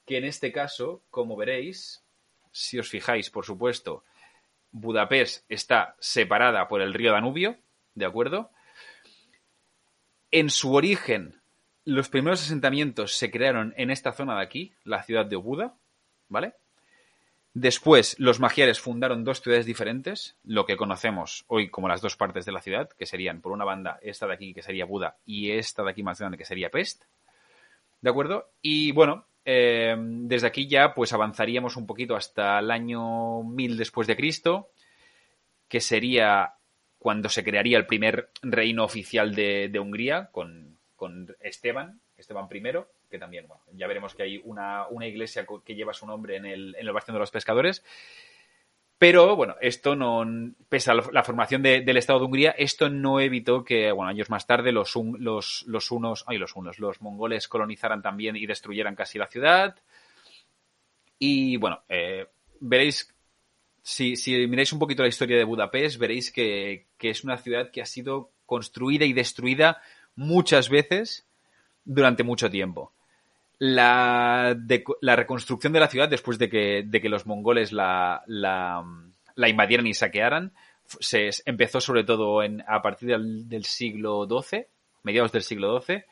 que 0.06 0.18
en 0.18 0.26
este 0.26 0.52
caso, 0.52 1.02
como 1.10 1.36
veréis, 1.36 2.04
si 2.52 2.78
os 2.78 2.90
fijáis, 2.90 3.30
por 3.30 3.46
supuesto, 3.46 4.04
Budapest 4.72 5.46
está 5.50 5.96
separada 6.00 6.68
por 6.68 6.82
el 6.82 6.94
río 6.94 7.14
Danubio, 7.14 7.58
¿de 7.94 8.06
acuerdo? 8.06 8.52
En 10.32 10.50
su 10.50 10.74
origen, 10.74 11.42
los 11.86 12.10
primeros 12.10 12.42
asentamientos 12.42 13.14
se 13.14 13.32
crearon 13.32 13.74
en 13.78 13.90
esta 13.90 14.12
zona 14.12 14.36
de 14.36 14.44
aquí, 14.44 14.74
la 14.84 15.04
ciudad 15.04 15.26
de 15.26 15.38
Obuda, 15.38 15.76
¿vale? 16.28 16.56
Después, 17.54 18.20
los 18.20 18.42
magiares 18.42 18.82
fundaron 18.82 19.24
dos 19.24 19.40
ciudades 19.40 19.66
diferentes, 19.66 20.36
lo 20.44 20.66
que 20.66 20.76
conocemos 20.76 21.46
hoy 21.48 21.70
como 21.70 21.88
las 21.88 22.02
dos 22.02 22.18
partes 22.18 22.44
de 22.44 22.52
la 22.52 22.62
ciudad, 22.62 22.90
que 22.90 23.06
serían, 23.06 23.40
por 23.40 23.54
una 23.54 23.64
banda, 23.64 23.98
esta 24.02 24.28
de 24.28 24.34
aquí, 24.34 24.54
que 24.54 24.62
sería 24.62 24.84
Buda, 24.84 25.16
y 25.26 25.52
esta 25.52 25.84
de 25.84 25.92
aquí 25.92 26.04
más 26.04 26.20
grande, 26.20 26.38
que 26.38 26.44
sería 26.44 26.70
Pest. 26.70 27.06
¿De 28.02 28.10
acuerdo? 28.10 28.52
Y 28.62 28.92
bueno, 28.92 29.26
eh, 29.44 29.96
desde 29.98 30.48
aquí 30.48 30.68
ya 30.68 30.94
pues 30.94 31.14
avanzaríamos 31.14 31.78
un 31.78 31.86
poquito 31.86 32.16
hasta 32.16 32.60
el 32.60 32.72
año 32.72 33.44
1000 33.44 33.78
después 33.78 34.08
de 34.08 34.16
Cristo, 34.16 34.70
que 35.68 35.80
sería 35.80 36.54
cuando 36.98 37.30
se 37.30 37.44
crearía 37.44 37.78
el 37.78 37.86
primer 37.86 38.30
reino 38.42 38.84
oficial 38.84 39.36
de, 39.36 39.72
Hungría 39.80 40.30
con, 40.32 40.80
con, 40.96 41.36
Esteban, 41.40 42.02
Esteban 42.18 42.48
I, 42.52 42.62
que 43.10 43.20
también, 43.20 43.48
bueno, 43.48 43.64
ya 43.74 43.86
veremos 43.86 44.16
que 44.16 44.24
hay 44.24 44.42
una, 44.44 44.88
una 44.88 45.06
iglesia 45.06 45.46
que 45.64 45.76
lleva 45.76 45.94
su 45.94 46.08
nombre 46.08 46.38
en 46.38 46.48
el, 46.48 46.76
en 46.76 46.88
el 46.88 46.94
Bastión 46.94 47.14
de 47.14 47.20
los 47.20 47.30
Pescadores. 47.30 47.84
Pero 48.98 49.36
bueno, 49.36 49.56
esto 49.60 49.96
no, 49.96 50.26
pese 50.70 50.92
a 50.92 50.94
la 50.94 51.24
formación 51.24 51.62
de, 51.62 51.82
del 51.82 51.98
Estado 51.98 52.20
de 52.20 52.26
Hungría, 52.26 52.52
esto 52.52 52.90
no 52.90 53.20
evitó 53.20 53.64
que, 53.64 53.92
bueno, 53.92 54.10
años 54.10 54.30
más 54.30 54.48
tarde 54.48 54.72
los, 54.72 54.96
los, 54.96 55.66
los 55.68 55.92
unos, 55.92 56.26
los 56.30 56.80
los 56.80 57.02
mongoles 57.02 57.48
colonizaran 57.50 58.02
también 58.02 58.38
y 58.38 58.46
destruyeran 58.46 58.96
casi 58.96 59.18
la 59.18 59.28
ciudad. 59.28 59.76
Y 61.20 61.58
bueno, 61.58 61.84
eh, 61.90 62.28
veréis 62.62 63.16
si, 63.86 64.16
miráis 64.48 64.74
un 64.74 64.80
poquito 64.80 65.04
la 65.04 65.10
historia 65.10 65.38
de 65.38 65.44
Budapest, 65.44 66.00
veréis 66.00 66.32
que, 66.32 66.88
es 67.00 67.24
una 67.24 67.38
ciudad 67.38 67.70
que 67.70 67.84
ha 67.84 67.86
sido 67.86 68.32
construida 68.48 69.06
y 69.06 69.14
destruida 69.14 69.80
muchas 70.16 70.70
veces 70.70 71.28
durante 71.84 72.24
mucho 72.24 72.50
tiempo. 72.50 72.95
La, 73.58 74.58
la 75.02 75.16
reconstrucción 75.16 75.72
de 75.74 75.80
la 75.80 75.88
ciudad 75.88 76.10
después 76.10 76.38
de 76.38 76.50
que, 76.50 76.84
de 76.86 77.02
que 77.02 77.10
los 77.10 77.26
mongoles 77.26 77.72
la, 77.72 78.24
la, 78.28 78.84
la, 79.36 79.50
invadieran 79.50 79.88
y 79.88 79.94
saquearan 79.94 80.54
se 80.86 81.30
empezó 81.46 81.80
sobre 81.80 82.04
todo 82.04 82.44
en, 82.44 82.64
a 82.68 82.82
partir 82.82 83.10
del, 83.10 83.48
del 83.48 83.64
siglo 83.64 84.28
XII, 84.28 84.68
mediados 85.04 85.32
del 85.32 85.44
siglo 85.44 85.82
XII, 85.82 86.04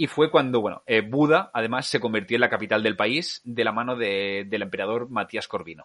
y 0.00 0.06
fue 0.06 0.30
cuando, 0.30 0.62
bueno, 0.62 0.82
eh, 0.86 1.02
Buda 1.02 1.50
además 1.52 1.86
se 1.86 2.00
convirtió 2.00 2.36
en 2.36 2.40
la 2.40 2.48
capital 2.48 2.82
del 2.82 2.96
país 2.96 3.42
de 3.44 3.64
la 3.64 3.72
mano 3.72 3.96
de, 3.96 4.46
del 4.48 4.62
emperador 4.62 5.10
Matías 5.10 5.46
Corvino. 5.46 5.84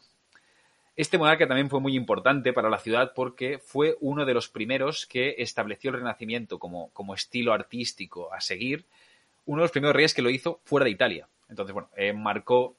Este 0.96 1.18
monarca 1.18 1.46
también 1.46 1.70
fue 1.70 1.82
muy 1.82 1.98
importante 1.98 2.54
para 2.54 2.70
la 2.70 2.78
ciudad 2.78 3.12
porque 3.14 3.60
fue 3.60 3.98
uno 4.00 4.24
de 4.24 4.34
los 4.34 4.48
primeros 4.48 5.06
que 5.06 5.36
estableció 5.40 5.90
el 5.90 5.98
Renacimiento 5.98 6.58
como, 6.58 6.92
como 6.94 7.14
estilo 7.14 7.52
artístico 7.52 8.34
a 8.34 8.40
seguir, 8.40 8.86
uno 9.46 9.62
de 9.62 9.66
los 9.66 9.72
primeros 9.72 9.96
reyes 9.96 10.14
que 10.14 10.22
lo 10.22 10.30
hizo 10.30 10.60
fuera 10.64 10.86
de 10.86 10.92
Italia. 10.92 11.28
Entonces, 11.50 11.74
bueno, 11.74 11.90
eh, 11.96 12.14
marcó, 12.14 12.76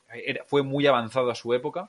fue 0.46 0.62
muy 0.62 0.86
avanzado 0.86 1.30
a 1.30 1.34
su 1.34 1.54
época 1.54 1.88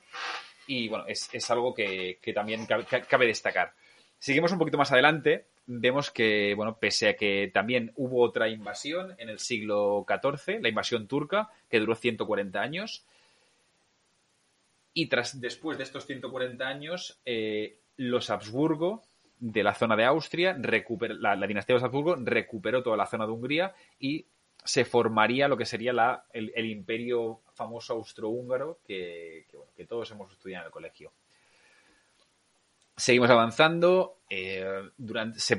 y, 0.66 0.88
bueno, 0.88 1.06
es, 1.06 1.28
es 1.32 1.50
algo 1.50 1.74
que, 1.74 2.18
que 2.22 2.32
también 2.32 2.66
cabe, 2.66 2.84
cabe, 2.84 3.26
destacar. 3.26 3.72
Seguimos 4.18 4.52
un 4.52 4.58
poquito 4.58 4.78
más 4.78 4.92
adelante, 4.92 5.46
vemos 5.66 6.10
que, 6.10 6.54
bueno, 6.54 6.78
pese 6.78 7.08
a 7.08 7.16
que 7.16 7.50
también 7.52 7.92
hubo 7.96 8.22
otra 8.22 8.48
invasión 8.48 9.14
en 9.18 9.28
el 9.28 9.38
siglo 9.38 10.04
XIV, 10.06 10.60
la 10.60 10.68
invasión 10.68 11.08
turca, 11.08 11.50
que 11.68 11.80
duró 11.80 11.94
140 11.94 12.60
años, 12.60 13.04
y 14.98 15.06
tras, 15.06 15.40
después 15.40 15.78
de 15.78 15.84
estos 15.84 16.06
140 16.06 16.66
años, 16.66 17.20
eh, 17.24 17.78
los 17.96 18.30
Habsburgo 18.30 19.04
de 19.38 19.62
la 19.62 19.74
zona 19.74 19.94
de 19.94 20.04
Austria, 20.04 20.56
recuper, 20.58 21.14
la, 21.14 21.36
la, 21.36 21.46
dinastía 21.46 21.74
de 21.74 21.80
los 21.80 21.84
Habsburgo 21.84 22.16
recuperó 22.16 22.82
toda 22.82 22.96
la 22.96 23.06
zona 23.06 23.24
de 23.24 23.32
Hungría 23.32 23.74
y 24.00 24.26
se 24.68 24.84
formaría 24.84 25.48
lo 25.48 25.56
que 25.56 25.64
sería 25.64 25.94
la, 25.94 26.24
el, 26.32 26.66
imperio 26.66 27.40
famoso 27.54 27.94
austrohúngaro 27.94 28.80
que, 28.86 29.46
que, 29.74 29.86
todos 29.86 30.10
hemos 30.10 30.30
estudiado 30.30 30.64
en 30.64 30.66
el 30.66 30.72
colegio. 30.72 31.10
seguimos 32.94 33.30
avanzando. 33.30 34.18
durante, 34.98 35.40
se 35.40 35.56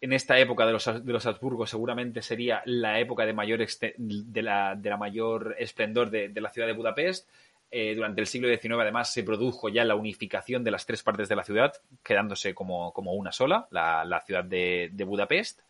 en 0.00 0.14
esta 0.14 0.38
época 0.38 0.64
de 0.64 0.72
los, 0.72 0.86
de 0.86 1.12
los 1.12 1.26
Habsburgo 1.26 1.66
seguramente 1.66 2.22
sería 2.22 2.62
la 2.64 2.98
época 2.98 3.26
de 3.26 3.34
mayor, 3.34 3.66
de 3.98 4.42
la, 4.42 4.74
de 4.74 4.90
la 4.90 4.96
mayor 4.96 5.54
esplendor 5.58 6.10
de, 6.10 6.32
la 6.40 6.48
ciudad 6.48 6.66
de 6.66 6.72
Budapest. 6.72 7.28
Eh, 7.70 7.94
durante 7.94 8.22
el 8.22 8.26
siglo 8.26 8.48
XIX, 8.48 8.76
además, 8.80 9.12
se 9.12 9.22
produjo 9.22 9.68
ya 9.68 9.84
la 9.84 9.94
unificación 9.94 10.64
de 10.64 10.70
las 10.70 10.86
tres 10.86 11.02
partes 11.02 11.28
de 11.28 11.36
la 11.36 11.44
ciudad, 11.44 11.74
quedándose 12.02 12.54
como, 12.54 12.92
una 12.96 13.30
sola, 13.30 13.68
la, 13.70 14.22
ciudad 14.26 14.44
de, 14.44 14.90
Budapest. 15.04 15.60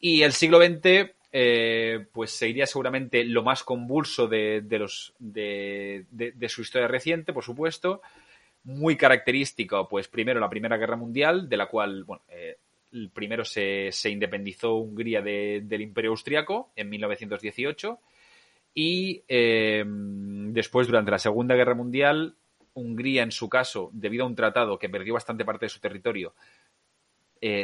Y 0.00 0.22
el 0.22 0.32
siglo 0.32 0.58
XX, 0.58 1.12
eh, 1.34 2.04
pues 2.12 2.30
sería 2.30 2.66
seguramente 2.66 3.24
lo 3.24 3.42
más 3.42 3.64
convulso 3.64 4.28
de, 4.28 4.62
los, 4.68 5.14
de, 5.18 6.04
su 6.48 6.60
historia 6.60 6.88
reciente, 6.88 7.32
por 7.32 7.42
supuesto. 7.42 8.02
Muy 8.64 8.96
característico, 8.96 9.88
pues 9.88 10.08
primero 10.08 10.38
la 10.38 10.50
Primera 10.50 10.76
Guerra 10.76 10.96
Mundial, 10.96 11.48
de 11.48 11.56
la 11.56 11.66
cual, 11.66 12.04
bueno, 12.04 12.22
eh, 12.28 12.58
primero 13.14 13.44
se, 13.46 13.90
independizó 14.10 14.74
Hungría 14.74 15.22
del 15.22 15.80
Imperio 15.80 16.10
Austriaco 16.10 16.70
en 16.76 16.90
1918 16.90 17.98
y 18.74 19.22
eh, 19.26 19.82
después, 19.86 20.86
durante 20.86 21.10
la 21.10 21.18
Segunda 21.18 21.54
Guerra 21.54 21.74
Mundial, 21.74 22.36
Hungría, 22.74 23.22
en 23.22 23.32
su 23.32 23.48
caso, 23.48 23.90
debido 23.94 24.24
a 24.24 24.28
un 24.28 24.36
tratado 24.36 24.78
que 24.78 24.90
perdió 24.90 25.14
bastante 25.14 25.46
parte 25.46 25.64
de 25.64 25.70
su 25.70 25.80
territorio, 25.80 26.34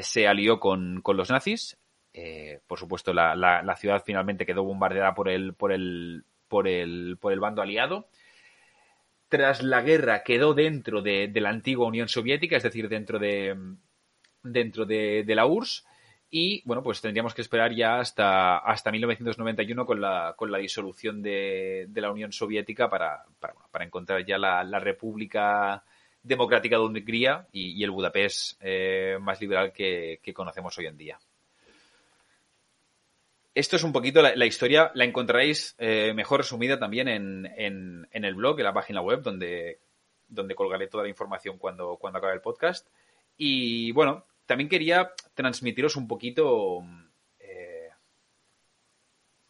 se 0.01 0.27
alió 0.27 0.59
con, 0.59 1.03
los 1.05 1.31
nazis. 1.31 1.79
Eh, 2.13 2.61
por 2.67 2.79
supuesto, 2.79 3.13
la, 3.13 3.77
ciudad 3.79 4.03
finalmente 4.05 4.47
quedó 4.47 4.65
bombardeada 4.65 5.15
por 5.15 5.29
el, 5.29 5.55
por 5.55 5.73
el, 5.73 6.25
por 6.49 6.67
el, 6.69 7.17
por 7.21 7.33
el 7.33 7.41
bando 7.41 7.63
aliado. 7.63 8.09
Tras 9.29 9.63
la 9.63 9.83
guerra 9.83 10.23
quedó 10.23 10.55
dentro 10.55 11.03
de 11.03 11.31
la 11.35 11.51
antigua 11.51 11.87
Unión 11.87 12.09
Soviética, 12.09 12.57
es 12.57 12.63
decir, 12.63 12.89
dentro 12.89 13.19
de, 13.19 13.55
dentro 14.43 14.85
de, 14.87 15.25
la 15.27 15.47
URSS. 15.47 15.87
Y 16.31 16.63
bueno, 16.67 16.83
pues 16.83 17.01
tendríamos 17.01 17.35
que 17.35 17.41
esperar 17.41 17.75
ya 17.75 18.01
hasta, 18.01 18.59
hasta 18.59 18.93
1991 18.93 19.87
con 19.87 20.01
la, 20.01 20.35
con 20.37 20.53
la 20.53 20.59
disolución 20.59 21.23
de, 21.23 21.89
la 21.95 22.11
Unión 22.11 22.33
Soviética 22.33 22.91
para, 22.91 23.25
para, 23.71 23.85
encontrar 23.85 24.25
ya 24.27 24.37
la, 24.37 24.79
República 24.79 25.83
Democrática 26.23 26.77
de 26.77 26.83
Hungría 26.83 27.47
y, 27.51 27.83
el 27.83 27.91
Budapest 27.91 28.61
eh, 28.61 29.17
más 29.21 29.41
liberal 29.41 29.73
que, 29.73 30.21
conocemos 30.35 30.77
hoy 30.77 30.87
en 30.87 30.99
día. 30.99 31.19
Esto 33.59 33.75
es 33.75 33.83
un 33.83 33.93
poquito 33.93 34.23
la, 34.23 34.47
historia, 34.47 34.93
la 34.95 35.03
encontraréis 35.03 35.75
eh, 35.81 36.13
mejor 36.15 36.39
resumida 36.39 36.79
también 36.79 37.09
en, 37.09 37.45
en, 37.57 38.25
el 38.25 38.35
blog, 38.37 38.61
en 38.61 38.65
la 38.65 38.73
página 38.73 39.01
web, 39.01 39.21
donde, 39.21 39.81
donde 40.29 40.55
colgaré 40.55 40.87
toda 40.87 41.03
la 41.03 41.09
información 41.09 41.59
cuando, 41.59 41.97
cuando 41.97 42.21
acabe 42.21 42.35
el 42.35 42.41
podcast. 42.41 42.87
Y 43.37 43.91
bueno, 43.91 44.27
también 44.47 44.69
quería 44.69 45.11
transmitiros 45.35 45.97
un 45.97 46.07
poquito 46.07 46.85
eh, 47.41 47.89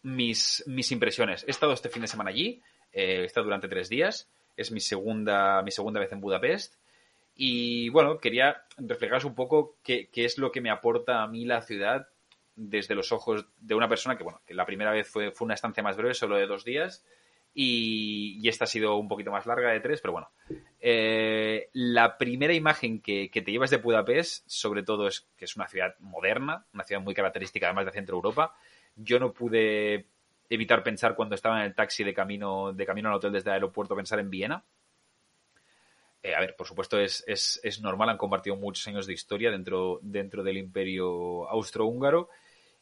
mis, 0.04 0.64
mis, 0.66 0.90
impresiones. 0.90 1.44
He 1.46 1.50
estado 1.50 1.74
este 1.74 1.90
fin 1.90 2.00
de 2.00 2.08
semana 2.08 2.30
allí, 2.30 2.62
eh, 2.90 3.20
he 3.20 3.24
estado 3.24 3.44
durante 3.44 3.68
tres 3.68 3.90
días, 3.90 4.30
es 4.56 4.72
mi 4.72 4.80
segunda, 4.80 5.60
mi 5.60 5.70
segunda 5.70 6.00
vez 6.00 6.10
en 6.12 6.22
Budapest. 6.22 6.76
Y 7.34 7.90
bueno, 7.90 8.16
quería 8.20 8.64
reflejaros 8.78 9.26
un 9.26 9.34
poco 9.34 9.76
qué, 9.82 10.08
qué, 10.10 10.24
es 10.24 10.38
lo 10.38 10.50
que 10.50 10.62
me 10.62 10.70
aporta 10.70 11.22
a 11.22 11.28
mí 11.28 11.44
la 11.44 11.60
ciudad 11.60 12.08
desde 12.58 12.94
los 12.94 13.12
ojos 13.12 13.46
de 13.58 13.74
una 13.74 13.88
persona 13.88 14.18
que, 14.18 14.24
bueno, 14.24 14.42
que 14.44 14.52
la 14.52 14.66
primera 14.66 14.90
vez 14.90 15.08
fue, 15.08 15.30
fue 15.30 15.46
una 15.46 15.54
estancia 15.54 15.82
más 15.82 15.96
breve, 15.96 16.14
solo 16.14 16.36
de 16.36 16.46
dos 16.46 16.64
días, 16.64 17.04
y, 17.54 18.46
esta 18.48 18.64
ha 18.64 18.68
sido 18.68 18.96
un 18.96 19.08
poquito 19.08 19.30
más 19.30 19.46
larga 19.46 19.70
de 19.70 19.80
tres, 19.80 20.00
pero 20.00 20.12
bueno. 20.12 20.30
Eh, 20.80 21.68
la 21.72 22.16
primera 22.16 22.52
imagen 22.52 23.00
que, 23.00 23.30
te 23.32 23.50
llevas 23.50 23.70
de 23.70 23.78
Budapest, 23.78 24.44
sobre 24.48 24.82
todo, 24.82 25.08
es 25.08 25.28
que 25.36 25.44
es 25.44 25.56
una 25.56 25.68
ciudad 25.68 25.94
moderna, 26.00 26.66
una 26.72 26.84
ciudad 26.84 27.02
muy 27.02 27.14
característica 27.14 27.66
además 27.66 27.86
de 27.86 27.92
Centro 27.92 28.16
Europa. 28.16 28.54
Yo 28.96 29.18
no 29.18 29.32
pude 29.32 30.06
evitar 30.50 30.82
pensar 30.82 31.14
cuando 31.14 31.34
estaba 31.34 31.60
en 31.60 31.66
el 31.66 31.74
taxi 31.74 32.04
de 32.04 32.14
camino, 32.14 32.72
de 32.72 32.86
camino 32.86 33.08
al 33.08 33.16
hotel 33.16 33.32
desde 33.32 33.50
el 33.50 33.54
aeropuerto, 33.54 33.96
pensar 33.96 34.18
en 34.18 34.30
Viena. 34.30 34.64
Eh, 36.22 36.34
a 36.34 36.40
ver, 36.40 36.56
por 36.56 36.66
supuesto 36.66 36.98
es, 36.98 37.24
es, 37.26 37.80
normal, 37.80 38.08
han 38.08 38.18
compartido 38.18 38.56
muchos 38.56 38.86
años 38.88 39.06
de 39.06 39.12
historia 39.12 39.50
dentro, 39.50 40.00
dentro 40.02 40.42
del 40.42 40.58
imperio 40.58 41.48
austrohúngaro 41.48 42.28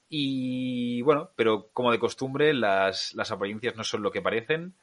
y 0.08 1.02
bueno, 1.02 1.30
pero 1.36 1.68
como 1.72 1.90
de 1.90 1.98
costumbre, 1.98 2.54
las, 2.54 3.14
apariencias 3.30 3.76
no 3.76 3.84
son 3.84 4.02
lo 4.02 4.10
que 4.10 4.22
parecen. 4.22 4.74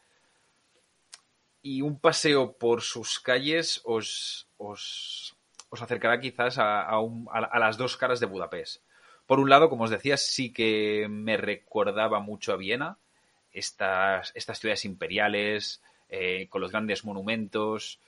Y 1.62 1.82
un 1.82 1.98
paseo 2.00 2.58
por 2.58 2.82
sus 2.82 3.20
calles 3.20 3.82
os, 3.86 4.50
os, 4.58 5.36
acercará 5.72 6.20
quizás 6.20 6.58
a, 6.58 6.82
a, 6.90 7.60
las 7.60 7.78
dos 7.78 7.96
caras 7.96 8.20
de 8.20 8.26
Budapest. 8.26 8.84
Por 9.26 9.40
un 9.40 9.50
lado, 9.50 9.70
como 9.70 9.86
os 9.86 9.90
decía, 9.90 10.18
sí 10.18 10.52
que 10.52 11.08
me 11.10 11.38
recordaba 11.38 12.20
mucho 12.20 12.52
a 12.52 12.58
Viena, 12.58 12.98
estas, 13.54 14.34
estas 14.36 14.60
ciudades 14.60 14.84
imperiales, 14.84 15.82
eh, 16.10 16.48
con 16.50 16.60
los 16.60 16.72
grandes 16.72 17.06
monumentos. 17.06 18.00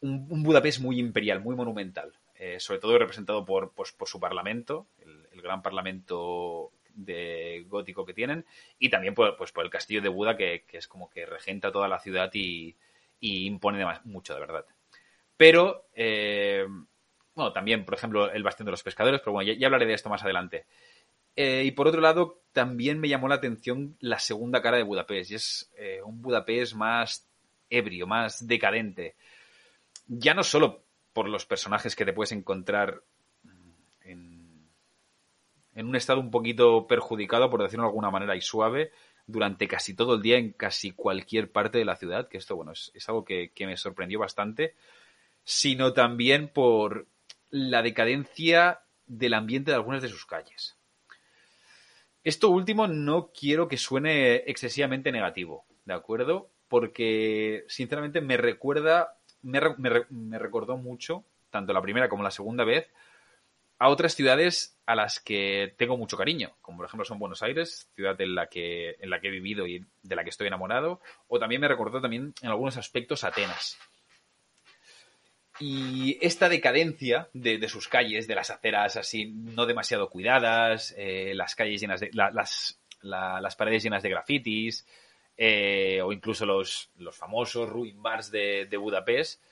Un, 0.00 0.42
Budapest 0.42 0.80
muy 0.80 0.98
imperial, 0.98 1.40
muy 1.40 1.54
monumental. 1.54 2.14
Eh, 2.36 2.58
sobre 2.58 2.80
todo 2.80 2.98
representado 2.98 3.44
por, 3.44 3.72
pues, 3.72 3.92
por 3.92 4.08
su 4.08 4.18
parlamento, 4.18 4.86
gran 5.32 5.62
parlamento 5.62 6.72
de 6.94 7.64
gótico 7.68 8.04
que 8.04 8.14
tienen, 8.14 8.44
y 8.78 8.90
también 8.90 9.14
por, 9.14 9.36
pues, 9.36 9.52
por 9.52 9.64
el 9.64 9.70
castillo 9.70 10.02
de 10.02 10.08
Buda, 10.08 10.36
que, 10.36 10.64
es 10.72 10.88
como 10.88 11.08
que 11.08 11.26
regenta 11.26 11.72
toda 11.72 11.88
la 11.88 12.00
ciudad 12.00 12.30
y, 12.34 12.76
impone 13.20 13.84
mucho, 14.04 14.34
de 14.34 14.40
verdad. 14.40 14.64
Pero, 15.36 15.86
eh, 15.94 16.66
bueno, 17.34 17.52
también, 17.52 17.84
por 17.84 17.94
ejemplo, 17.94 18.30
el 18.30 18.42
bastión 18.42 18.66
de 18.66 18.72
los 18.72 18.82
pescadores, 18.82 19.20
pero 19.20 19.32
bueno, 19.32 19.52
ya, 19.52 19.66
hablaré 19.66 19.86
de 19.86 19.94
esto 19.94 20.10
más 20.10 20.22
adelante. 20.22 20.66
Eh, 21.36 21.62
y 21.64 21.70
por 21.70 21.86
otro 21.86 22.00
lado, 22.00 22.42
también 22.52 22.98
me 22.98 23.08
llamó 23.08 23.28
la 23.28 23.36
atención 23.36 23.96
la 24.00 24.18
segunda 24.18 24.60
cara 24.60 24.76
de 24.76 24.82
Budapest, 24.82 25.30
y 25.30 25.34
es 25.34 25.70
un 26.04 26.20
Budapest 26.20 26.74
más 26.74 27.30
ebrio, 27.70 28.06
más 28.06 28.46
decadente. 28.46 29.14
Ya 30.06 30.34
no 30.34 30.42
solo 30.42 30.84
por 31.12 31.28
los 31.28 31.46
personajes 31.46 31.96
que 31.96 32.04
te 32.04 32.12
puedes 32.12 32.32
encontrar 32.32 33.02
en, 34.02 34.39
un 35.76 35.96
estado 35.96 36.20
un 36.20 36.30
poquito 36.30 36.86
perjudicado, 36.86 37.50
por 37.50 37.62
decirlo 37.62 37.84
de 37.84 37.88
alguna 37.88 38.10
manera, 38.10 38.36
y 38.36 38.40
suave, 38.40 38.92
durante 39.26 39.68
casi 39.68 39.94
todo 39.94 40.14
el 40.14 40.22
día 40.22 40.38
en 40.38 40.52
casi 40.52 40.92
cualquier 40.92 41.50
parte 41.50 41.78
de 41.78 41.84
la 41.84 41.96
ciudad, 41.96 42.28
que 42.28 42.38
esto, 42.38 42.56
bueno, 42.56 42.72
es, 42.72 43.08
algo 43.08 43.24
que, 43.24 43.52
me 43.60 43.76
sorprendió 43.76 44.18
bastante, 44.18 44.74
sino 45.44 45.92
también 45.92 46.48
por 46.48 47.06
la 47.50 47.82
decadencia 47.82 48.80
del 49.06 49.34
ambiente 49.34 49.70
de 49.70 49.76
algunas 49.76 50.02
de 50.02 50.08
sus 50.08 50.26
calles. 50.26 50.76
Esto 52.22 52.50
último 52.50 52.86
no 52.86 53.30
quiero 53.32 53.68
que 53.68 53.78
suene 53.78 54.36
excesivamente 54.46 55.10
negativo, 55.10 55.64
¿de 55.84 55.94
acuerdo? 55.94 56.50
Porque, 56.68 57.64
sinceramente, 57.68 58.20
me 58.20 58.36
recuerda 58.36 59.16
me, 59.42 60.38
recordó 60.38 60.76
mucho, 60.76 61.24
tanto 61.50 61.72
la 61.72 61.82
primera 61.82 62.08
como 62.08 62.22
la 62.22 62.30
segunda 62.30 62.64
vez, 62.64 62.88
a 63.80 63.88
otras 63.88 64.14
ciudades 64.14 64.78
a 64.86 64.94
las 64.94 65.18
que 65.18 65.74
tengo 65.76 65.96
mucho 65.96 66.16
cariño, 66.16 66.56
como 66.60 66.78
por 66.78 66.86
ejemplo 66.86 67.04
son 67.04 67.18
Buenos 67.18 67.42
Aires, 67.42 67.88
ciudad 67.96 68.20
en 68.20 68.34
la 68.34 68.46
que, 68.46 68.96
en 69.00 69.10
la 69.10 69.20
que 69.20 69.28
he 69.28 69.32
vivido 69.32 69.66
y 69.66 69.84
de 70.02 70.16
la 70.16 70.22
que 70.22 70.30
estoy 70.30 70.46
enamorado, 70.46 71.00
o 71.26 71.38
también 71.38 71.62
me 71.62 71.68
recordó 71.68 72.00
también 72.00 72.34
en 72.42 72.48
algunos 72.50 72.76
aspectos 72.76 73.24
Atenas. 73.24 73.78
Y 75.60 76.18
esta 76.22 76.48
decadencia 76.48 77.28
de, 77.34 77.68
sus 77.68 77.88
calles, 77.88 78.26
de 78.26 78.34
las 78.34 78.50
aceras 78.50 78.96
así 78.96 79.26
no 79.26 79.66
demasiado 79.66 80.08
cuidadas, 80.08 80.94
eh, 80.96 81.32
las 81.34 81.54
calles 81.54 81.80
llenas 81.80 82.00
de. 82.00 82.10
las, 82.12 82.80
las 83.02 83.56
paredes 83.56 83.82
llenas 83.82 84.02
de 84.02 84.08
grafitis, 84.08 84.86
eh, 85.36 86.02
o 86.02 86.12
incluso 86.12 86.44
los, 86.44 86.90
los 86.96 87.16
famosos 87.16 87.68
ruin 87.68 88.02
bars 88.02 88.30
de, 88.30 88.68
Budapest, 88.78 89.42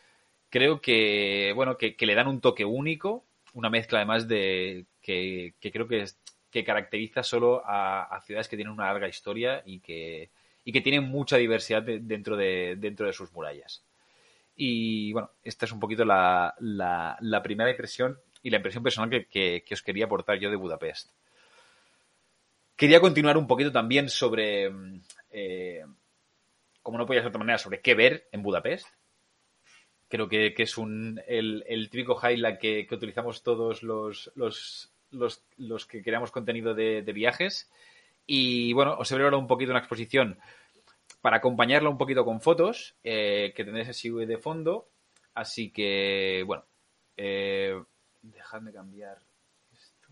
creo 0.51 0.81
que, 0.81 1.53
bueno, 1.55 1.77
que, 1.77 1.95
le 1.99 2.15
dan 2.15 2.29
un 2.29 2.41
toque 2.41 2.65
único, 2.65 3.25
una 3.59 3.71
mezcla 3.71 3.99
además 3.99 4.29
de 4.29 4.87
que, 5.03 5.55
creo 5.61 5.89
que, 5.89 6.05
que 6.49 6.65
caracteriza 6.65 7.25
solo 7.25 7.61
a, 7.65 8.21
ciudades 8.25 8.47
que 8.47 8.57
tienen 8.57 8.73
una 8.73 8.87
larga 8.87 9.09
historia 9.09 9.63
y 9.67 9.81
que, 9.81 10.31
y 10.65 10.71
que 10.71 10.81
tienen 10.81 11.05
mucha 11.05 11.37
diversidad 11.37 11.83
dentro, 11.83 12.37
de, 12.37 12.77
dentro 12.79 13.07
de 13.07 13.13
sus 13.13 13.33
murallas. 13.33 13.85
Y 14.55 15.13
bueno, 15.13 15.33
esta 15.43 15.67
es 15.67 15.73
un 15.73 15.81
poquito 15.81 16.05
la, 16.05 16.55
la, 16.61 17.43
primera 17.43 17.71
impresión 17.71 18.19
y 18.43 18.51
la 18.51 18.59
impresión 18.59 18.85
personal 18.85 19.11
que, 19.11 19.65
que, 19.65 19.75
os 19.75 19.83
quería 19.83 20.05
aportar 20.05 20.39
yo 20.39 20.51
de 20.51 20.57
Budapest. 20.57 21.11
Quería 22.77 23.01
continuar 23.01 23.37
un 23.37 23.49
poquito 23.49 23.73
también 23.73 24.09
sobre 24.09 24.71
eh, 25.31 25.85
como 26.81 26.97
no 26.97 27.07
podía 27.07 27.23
ser 27.23 27.27
de 27.27 27.31
otra 27.31 27.41
manera, 27.41 27.59
sobre 27.59 27.81
qué 27.81 27.95
ver 27.95 28.29
en 28.31 28.43
Budapest. 28.43 28.87
Creo 30.09 30.29
que, 30.29 30.55
es 30.57 30.79
un, 30.79 31.21
el, 31.27 31.89
típico 31.91 32.19
highlight 32.21 32.59
que, 32.59 32.87
que 32.87 32.95
utilizamos 32.95 33.43
todos 33.43 33.83
los, 33.83 34.33
los, 34.35 34.93
los, 35.11 35.87
que 35.87 36.03
creamos 36.03 36.31
contenido 36.31 36.75
de, 36.75 37.03
viajes. 37.13 37.71
Y 38.27 38.73
bueno, 38.73 38.97
os 38.99 39.11
he 39.11 39.15
preparado 39.15 39.41
un 39.41 39.47
poquito 39.47 39.71
una 39.71 39.81
exposición 39.81 40.39
para 41.21 41.39
acompañarla 41.39 41.91
un 41.91 41.99
poquito 41.99 42.25
con 42.25 42.41
fotos 42.41 42.97
eh, 43.05 43.53
que 43.55 43.65
tendréis 43.65 43.89
así 43.91 44.11
de 44.11 44.39
fondo. 44.39 44.89
Así 45.35 45.71
que, 45.71 46.43
bueno, 46.47 46.65
Eh, 47.21 47.75
dejadme 48.23 48.73
cambiar 48.73 49.19
esto. 49.73 50.09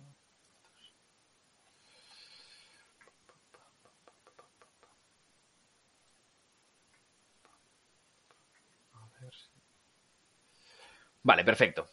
Vale, 11.26 11.42
perfecto. 11.42 11.88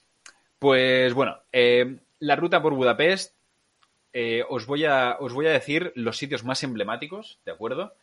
Pues 0.60 1.12
bueno, 1.16 1.40
eh, 1.52 1.98
la 2.20 2.36
ruta 2.36 2.62
por 2.62 2.76
Budapest, 2.76 3.36
eh, 4.14 4.44
os, 4.48 4.68
voy 4.68 4.86
a, 4.86 5.18
os 5.20 5.34
voy 5.34 5.48
a 5.48 5.52
decir 5.52 5.92
los 5.96 6.18
sitios 6.18 6.44
más 6.44 6.62
emblemáticos, 6.62 7.40
¿de 7.44 7.52
acuerdo? 7.52 7.96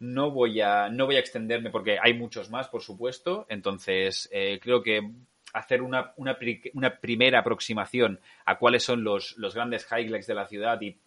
No 0.00 0.32
voy 0.32 0.60
a, 0.60 0.88
no 0.88 1.06
voy 1.06 1.14
a 1.14 1.20
extenderme 1.20 1.70
porque 1.70 1.98
hay 2.02 2.14
muchos 2.14 2.50
más, 2.50 2.66
por 2.66 2.82
supuesto. 2.82 3.46
Entonces, 3.48 4.28
eh, 4.32 4.58
creo 4.60 4.82
que 4.82 5.08
hacer 5.52 5.82
una, 5.82 6.14
una, 6.16 6.36
una, 6.74 6.98
primera 6.98 7.38
aproximación 7.38 8.18
a 8.44 8.58
cuáles 8.58 8.82
son 8.82 9.04
los, 9.04 9.36
los 9.36 9.54
grandes 9.54 9.86
highlights 9.88 10.26
de 10.26 10.34
la 10.34 10.48
ciudad 10.48 10.80
y 10.80 10.98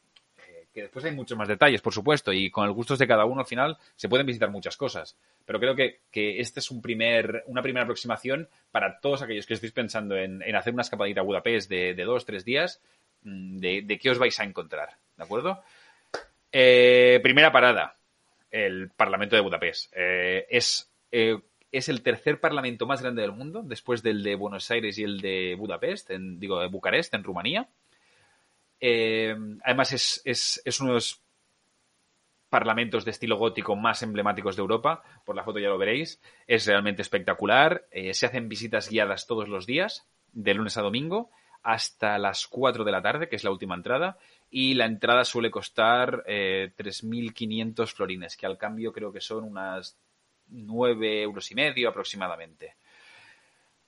que 0.75 0.81
después 0.81 1.05
hay 1.05 1.13
muchos 1.13 1.37
más 1.37 1.47
detalles, 1.47 1.81
por 1.81 1.93
supuesto, 1.93 2.33
y 2.33 2.51
con 2.51 2.67
los 2.67 2.75
gustos 2.75 2.99
de 2.99 3.07
cada 3.07 3.23
uno 3.23 3.39
al 3.39 3.47
final 3.47 3.77
se 3.95 4.09
pueden 4.09 4.25
visitar 4.25 4.51
muchas 4.51 4.75
cosas. 4.75 5.17
Pero 5.45 5.57
creo 5.57 5.73
que, 5.73 6.01
que 6.11 6.41
este 6.41 6.59
es 6.59 6.69
un 6.69 6.81
primer, 6.81 7.45
una 7.47 7.61
primera 7.61 7.85
aproximación 7.85 8.49
para 8.71 8.99
todos 8.99 9.21
aquellos 9.21 9.45
que 9.45 9.53
estéis 9.53 9.71
pensando 9.71 10.17
en, 10.17 10.41
en 10.41 10.53
hacer 10.53 10.73
una 10.73 10.81
escapadita 10.81 11.21
a 11.21 11.23
Budapest 11.23 11.69
de, 11.69 11.93
de 11.93 12.03
dos, 12.03 12.25
tres 12.25 12.43
días, 12.43 12.81
mm, 13.23 13.57
de, 13.57 13.81
de, 13.83 13.97
qué 13.97 14.09
os 14.09 14.19
vais 14.19 14.37
a 14.37 14.43
encontrar, 14.43 14.89
¿de 15.15 15.23
acuerdo? 15.23 15.63
Eh, 16.51 17.21
primera 17.23 17.53
parada, 17.53 17.95
el 18.51 18.89
Parlamento 18.89 19.37
de 19.37 19.43
Budapest. 19.43 19.93
Eh, 19.95 20.45
es, 20.49 20.91
eh, 21.09 21.39
es 21.71 21.87
el 21.87 22.01
tercer 22.01 22.41
parlamento 22.41 22.85
más 22.85 23.01
grande 23.01 23.21
del 23.21 23.31
mundo, 23.31 23.63
después 23.63 24.03
del 24.03 24.23
de 24.23 24.35
Buenos 24.35 24.69
Aires 24.71 24.97
y 24.97 25.03
el 25.03 25.21
de 25.21 25.55
Budapest, 25.57 26.11
en, 26.11 26.37
digo, 26.37 26.59
de 26.59 26.67
Bucarest, 26.67 27.13
en 27.13 27.23
Rumanía. 27.23 27.69
Eh, 28.79 29.35
además, 29.63 30.21
es, 30.23 30.79
uno 30.79 30.89
de 30.89 30.95
los 30.95 31.21
parlamentos 32.49 33.05
de 33.05 33.11
estilo 33.11 33.37
gótico 33.37 33.75
más 33.75 34.01
emblemáticos 34.03 34.55
de 34.55 34.61
Europa. 34.61 35.03
Por 35.25 35.35
la 35.35 35.43
foto 35.43 35.59
ya 35.59 35.69
lo 35.69 35.77
veréis. 35.77 36.21
Es 36.47 36.65
realmente 36.65 37.01
espectacular. 37.01 37.85
Eh, 37.91 38.13
se 38.13 38.25
hacen 38.25 38.49
visitas 38.49 38.89
guiadas 38.89 39.27
todos 39.27 39.49
los 39.49 39.65
días, 39.65 40.07
de 40.31 40.53
lunes 40.53 40.77
a 40.77 40.81
domingo, 40.81 41.31
hasta 41.63 42.17
las 42.17 42.47
4 42.47 42.83
de 42.83 42.91
la 42.91 43.01
tarde, 43.01 43.27
que 43.27 43.35
es 43.35 43.43
la 43.43 43.51
última 43.51 43.75
entrada. 43.75 44.17
Y 44.49 44.75
la 44.75 44.85
entrada 44.85 45.25
suele 45.25 45.51
costar 45.51 46.23
eh, 46.27 46.71
3.500 46.77 47.87
florines, 47.87 48.37
que 48.37 48.45
al 48.45 48.57
cambio 48.57 48.93
creo 48.93 49.11
que 49.11 49.21
son 49.21 49.43
unas 49.43 49.97
9 50.47 51.23
euros 51.23 51.51
y 51.51 51.55
medio 51.55 51.89
aproximadamente. 51.89 52.75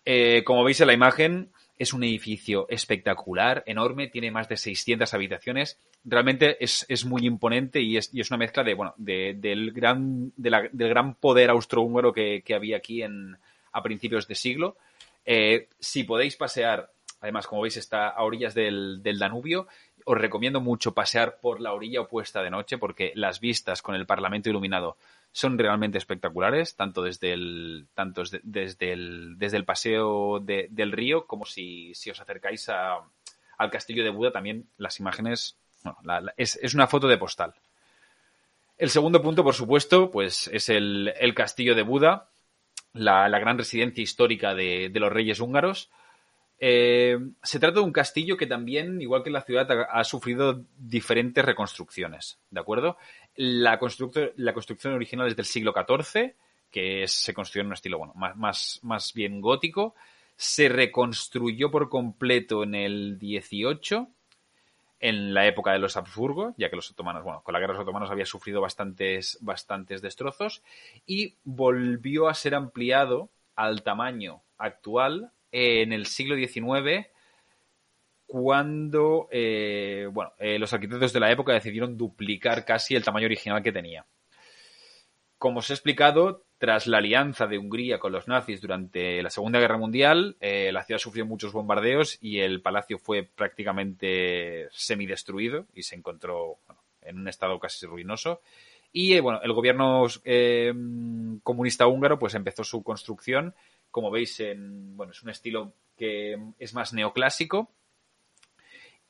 Eh, 0.04 0.43
como 0.43 0.63
veis 0.63 0.80
en 0.82 0.88
la 0.88 0.93
imagen, 0.93 1.52
es 1.78 1.94
un 1.94 2.04
edificio 2.04 2.66
espectacular, 2.70 3.63
enorme, 3.66 4.08
tiene 4.08 4.32
más 4.32 4.50
de 4.50 4.58
600 4.58 5.13
habitaciones. 5.13 5.80
Realmente 6.04 6.63
es, 6.63 6.86
es 6.90 7.06
muy 7.06 7.26
imponente 7.26 7.82
y 7.82 7.98
es, 7.98 8.10
y 8.13 8.22
es, 8.22 8.32
una 8.32 8.38
mezcla 8.38 8.63
de, 8.63 8.74
bueno, 8.74 8.94
de, 8.98 9.36
del, 9.38 9.72
gran, 9.72 10.32
del 10.36 10.72
gran 10.90 11.16
poder 11.16 11.50
austrohúngaro 11.50 12.13
que, 12.13 12.42
que 12.44 12.56
había 12.56 12.78
aquí 12.78 13.04
en, 13.04 13.38
a 13.72 13.84
principios 13.84 14.28
de 14.28 14.36
siglo. 14.36 14.78
Eh, 15.26 15.68
si 15.80 16.04
podéis 16.04 16.36
pasear, 16.36 16.92
además, 17.22 17.48
como 17.48 17.62
veis, 17.62 17.78
está 17.78 18.10
a 18.10 18.24
orillas 18.24 18.56
del, 18.56 19.02
del 19.04 19.20
Danubio, 19.20 19.68
os 20.10 20.17
recomiendo 20.17 20.62
mucho 20.62 20.93
pasear 20.93 21.38
por 21.41 21.60
la 21.60 21.74
orilla 21.74 22.00
opuesta 22.00 22.41
de 22.41 22.50
noche 22.50 22.78
porque 22.78 23.12
las 23.13 23.41
vistas 23.41 23.82
con 23.82 23.93
el 23.93 24.06
Parlamento 24.06 24.50
iluminado 24.50 24.96
son 25.34 25.60
realmente 25.60 25.98
espectaculares, 25.98 26.78
tanto 26.78 27.04
desde 27.04 27.34
el, 27.34 27.88
tanto 27.93 28.24
desde 28.41 28.93
el, 28.93 29.38
desde 29.38 29.58
el 29.58 29.65
paseo 29.65 30.39
de, 30.39 30.70
del 30.72 30.93
río 30.93 31.28
como 31.28 31.46
si, 31.46 31.93
si 31.93 32.10
os 32.10 32.22
acercáis 32.22 32.70
al 32.70 33.70
castillo 33.70 34.06
de 34.06 34.10
Buda, 34.10 34.32
también 34.32 34.70
las 34.78 34.98
imágenes, 35.02 35.58
bueno, 35.84 36.32
es, 36.38 36.58
es, 36.62 36.74
una 36.74 36.88
foto 36.88 37.10
de 37.10 37.17
postal. 37.17 37.54
El 38.78 38.89
segundo 38.89 39.22
punto, 39.22 39.43
por 39.43 39.56
supuesto, 39.56 40.10
pues 40.10 40.50
es 40.54 40.70
el, 40.70 41.13
el 41.20 41.36
castillo 41.36 41.76
de 41.76 41.84
Buda, 41.84 42.30
la, 42.93 43.28
la, 43.28 43.39
gran 43.39 43.58
residencia 43.58 44.02
histórica 44.02 44.56
de, 44.56 44.88
de 44.89 45.00
los 45.02 45.12
reyes 45.12 45.41
húngaros. 45.41 45.89
Eh, 46.60 47.20
se 47.43 47.60
trata 47.60 47.80
de 47.80 47.86
un 47.86 47.91
castillo 47.91 48.36
que 48.36 48.48
también, 48.48 49.00
igual 49.02 49.24
que 49.24 49.30
la 49.30 49.41
ciudad, 49.41 49.67
ha, 49.89 50.04
sufrido 50.04 50.63
diferentes 50.78 51.46
reconstrucciones, 51.46 52.39
¿de 52.50 52.60
acuerdo? 52.60 52.98
La, 53.36 53.78
construcción, 53.78 54.93
original 54.93 55.28
es 55.28 55.36
del 55.36 55.46
siglo 55.46 55.74
XIV, 55.74 56.34
que 56.72 57.08
se 57.08 57.34
construyó 57.34 57.62
en 57.62 57.67
un 57.67 57.74
estilo, 57.74 58.00
bueno, 58.00 58.13
más, 58.15 59.12
bien 59.13 59.39
gótico. 59.39 59.96
Se 60.36 60.70
reconstruyó 60.70 61.70
por 61.72 61.89
completo 61.89 62.63
en 62.63 62.76
el 62.76 63.17
XVIII, 63.20 64.08
en 65.00 65.34
la 65.36 65.46
época 65.46 65.72
de 65.72 65.80
los 65.80 65.96
Habsburgo, 65.96 66.56
ya 66.58 66.72
que 66.72 66.76
los 66.76 66.89
otomanos, 66.89 67.24
bueno, 67.24 67.43
con 67.43 67.54
la 67.54 67.60
guerra 67.60 67.74
de 67.74 67.78
los 67.78 67.84
otomanos 67.84 68.10
había 68.10 68.26
sufrido 68.26 68.62
bastantes 68.62 70.02
destrozos, 70.02 70.63
y 71.06 71.36
volvió 71.43 72.28
a 72.28 72.34
ser 72.34 72.56
ampliado 72.56 73.30
al 73.56 73.84
tamaño 73.84 74.41
actual 74.58 75.32
en 75.51 75.93
el 75.93 76.05
siglo 76.05 76.36
XIX, 76.36 77.07
cuando 78.25 79.27
eh, 79.31 80.07
bueno, 80.12 80.33
eh, 80.38 80.60
los 80.60 80.73
arquitectos 80.73 81.13
de 81.13 81.19
la 81.19 81.31
época 81.31 81.53
decidieron 81.53 81.97
duplicar 81.97 82.65
casi 82.65 82.95
el 82.95 83.03
tamaño 83.03 83.25
original 83.25 83.63
que 83.63 83.71
tenía. 83.71 84.05
Como 85.38 85.60
os 85.60 85.69
he 85.69 85.73
explicado, 85.73 86.45
tras 86.57 86.88
la 86.88 86.97
alianza 86.97 87.45
de 87.45 87.60
Hungría 87.60 87.99
con 87.99 88.12
los 88.12 88.27
nazis 88.27 88.62
durante 88.62 89.21
la 89.21 89.29
Segunda 89.29 89.60
Guerra 89.60 89.77
Mundial, 89.77 90.36
eh, 90.39 90.71
la 90.73 90.83
ciudad 90.83 90.99
sufrió 90.99 91.25
muchos 91.25 91.53
bombardeos 91.53 92.17
y 92.19 92.39
el 92.39 92.62
palacio 92.62 92.97
fue 92.97 93.23
prácticamente 93.23 94.67
semidestruido 94.71 95.67
y 95.75 95.83
se 95.83 95.95
encontró 95.95 96.57
en 97.01 97.19
un 97.19 97.27
estado 97.27 97.60
casi 97.60 97.86
ruinoso. 97.86 98.41
Y 98.91 99.13
eh, 99.13 99.21
bueno, 99.21 99.39
el 99.43 99.53
gobierno 99.53 100.07
eh, 100.23 100.73
comunista 101.43 101.86
húngaro 101.86 102.17
pues 102.17 102.33
empezó 102.33 102.63
su 102.63 102.81
construcción. 102.81 103.53
Como 103.97 104.12
veis, 104.12 104.39
en, 104.41 104.95
bueno, 104.95 105.12
es 105.12 105.23
un 105.23 105.31
estilo 105.31 105.73
que 105.97 106.38
es 106.60 106.75
más 106.75 106.93
neoclásico, 106.93 107.71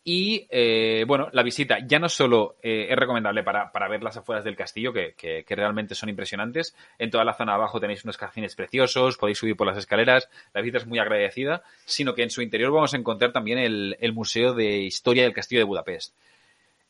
y 0.01 0.47
eh, 0.49 1.03
bueno, 1.05 1.27
la 1.33 1.43
visita 1.43 1.79
ya 1.85 1.99
no 1.99 2.07
solo 2.07 2.55
eh, 2.63 2.87
es 2.89 2.95
recomendable 2.95 3.43
para, 3.43 3.89
ver 3.89 4.01
las 4.01 4.15
afueras 4.15 4.45
del 4.45 4.55
castillo, 4.55 4.93
que, 4.93 5.43
realmente 5.49 5.93
son 5.93 6.07
impresionantes. 6.07 6.73
En 6.99 7.11
toda 7.11 7.25
la 7.25 7.33
zona 7.33 7.55
abajo 7.55 7.81
tenéis 7.81 8.05
unos 8.05 8.15
jardines 8.15 8.55
preciosos, 8.55 9.17
podéis 9.17 9.39
subir 9.39 9.57
por 9.57 9.67
las 9.67 9.75
escaleras, 9.75 10.29
la 10.53 10.61
visita 10.61 10.77
es 10.77 10.87
muy 10.87 10.99
agradecida, 10.99 11.63
sino 11.83 12.15
que 12.15 12.23
en 12.23 12.29
su 12.29 12.41
interior 12.41 12.71
vamos 12.71 12.93
a 12.93 12.97
encontrar 12.97 13.33
también 13.33 13.57
el, 13.57 13.97
el 13.99 14.13
Museo 14.13 14.53
de 14.53 14.77
Historia 14.77 15.23
del 15.23 15.33
Castillo 15.33 15.59
de 15.59 15.65
Budapest. 15.65 16.15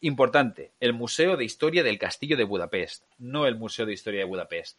Importante, 0.02 0.70
el 0.80 0.94
Museo 0.94 1.36
de 1.36 1.46
Historia 1.46 1.82
del 1.82 1.98
Castillo 1.98 2.38
de 2.38 2.44
Budapest, 2.44 3.06
no 3.18 3.48
el 3.48 3.56
Museo 3.56 3.88
de 3.88 3.94
Historia 3.94 4.20
de 4.20 4.26
Budapest. 4.28 4.78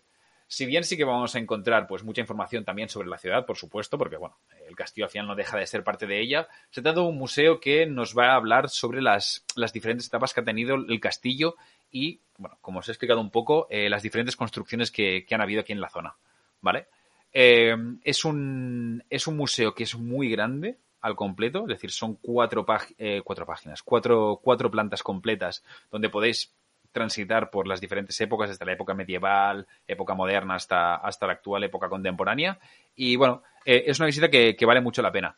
Si 0.51 0.65
bien 0.65 0.83
sí 0.83 0.97
que 0.97 1.05
vamos 1.05 1.35
a 1.35 1.39
encontrar 1.39 1.87
pues 1.87 2.03
mucha 2.03 2.23
información 2.23 2.65
también 2.65 2.89
sobre 2.89 3.09
la 3.09 3.19
ciudad, 3.19 3.45
por 3.45 3.59
supuesto, 3.59 3.99
porque 3.99 4.17
bueno, 4.17 4.39
el 4.67 4.75
castillo 4.75 5.05
al 5.05 5.11
final 5.11 5.29
no 5.29 5.37
deja 5.37 5.59
de 5.59 5.67
ser 5.67 5.85
parte 5.85 6.07
de 6.07 6.21
ella, 6.21 6.49
se 6.71 6.81
trata 6.81 7.01
de 7.01 7.07
un 7.07 7.19
museo 7.19 7.61
que 7.61 7.85
nos 7.85 8.17
va 8.17 8.33
a 8.33 8.37
hablar 8.37 8.71
sobre 8.71 9.03
las, 9.03 9.45
las 9.57 9.75
diferentes 9.75 10.07
etapas 10.07 10.33
que 10.33 10.41
ha 10.41 10.45
tenido 10.45 10.75
el 10.77 11.01
castillo 11.01 11.57
y, 11.91 12.21
bueno, 12.39 12.57
como 12.63 12.79
os 12.79 12.89
he 12.89 12.93
explicado 12.93 13.21
un 13.21 13.31
poco, 13.31 13.67
eh, 13.69 13.91
las 13.91 14.03
diferentes 14.03 14.37
construcciones 14.37 14.91
que, 14.91 15.27
que, 15.27 15.35
han 15.35 15.43
habido 15.43 15.61
aquí 15.61 15.75
en 15.75 15.83
la 15.83 15.91
zona, 15.91 16.17
¿vale? 16.63 16.89
Eh, 17.31 17.77
es, 18.03 18.25
un, 18.25 19.05
es 19.11 19.27
un 19.27 19.37
museo 19.37 19.75
que 19.75 19.85
es 19.85 19.95
muy 19.97 20.31
grande, 20.31 20.79
al 21.01 21.15
completo, 21.15 21.63
es 21.63 21.69
decir, 21.69 21.91
son 21.91 22.17
cuatro, 22.17 22.67
eh, 22.99 23.23
cuatro 23.25 23.47
páginas, 23.47 23.83
cuatro, 23.83 24.41
cuatro 24.43 24.71
plantas 24.71 25.03
completas 25.03 25.63
donde 25.91 26.09
podéis 26.09 26.53
transitar 26.93 27.51
por 27.51 27.67
las 27.67 27.81
diferentes 27.81 28.21
épocas, 28.21 28.51
desde 28.51 28.65
la 28.65 28.73
época 28.73 28.95
medieval, 28.95 29.67
época 29.87 30.15
moderna, 30.15 30.55
hasta, 30.55 30.97
hasta 30.97 31.27
la 31.27 31.35
actual 31.35 31.65
época 31.65 31.89
contemporánea. 31.89 32.59
Y 32.97 33.17
bueno, 33.17 33.43
eh, 33.65 33.85
es 33.87 33.99
una 33.99 34.07
visita 34.07 34.31
que, 34.31 34.57
que, 34.57 34.67
vale 34.67 34.81
mucho 34.81 35.03
la 35.03 35.13
pena. 35.13 35.37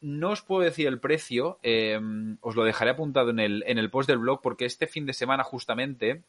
No 0.00 0.30
os 0.30 0.42
puedo 0.42 0.62
decir 0.62 0.86
el 0.88 1.00
precio, 1.00 1.58
eh, 1.62 2.00
os 2.40 2.56
lo 2.56 2.64
dejaré 2.64 2.90
apuntado 2.90 3.30
en 3.30 3.38
el, 3.38 3.64
en 3.66 3.78
el 3.78 3.90
post 3.90 4.08
del 4.08 4.18
blog, 4.18 4.40
porque 4.42 4.64
este 4.64 4.86
fin 4.86 5.06
de 5.06 5.12
semana 5.12 5.44
justamente 5.44 6.22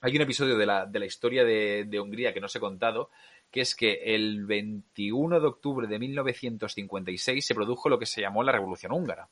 hay 0.00 0.16
un 0.16 0.22
episodio 0.22 0.56
de 0.56 0.66
la, 0.66 0.86
de 0.86 0.98
la 0.98 1.06
historia 1.06 1.44
de, 1.44 1.84
de 1.86 2.00
Hungría 2.00 2.32
que 2.32 2.40
no 2.40 2.46
os 2.46 2.56
he 2.56 2.60
contado, 2.60 3.10
que 3.50 3.60
es 3.60 3.74
que 3.74 4.14
el 4.14 4.46
21 4.46 5.40
de 5.40 5.46
octubre 5.46 5.86
de 5.86 5.98
1956 5.98 7.44
se 7.44 7.54
produjo 7.54 7.88
lo 7.88 7.98
que 7.98 8.06
se 8.06 8.20
llamó 8.20 8.42
la 8.42 8.52
Revolución 8.52 8.92
Húngara. 8.92 9.28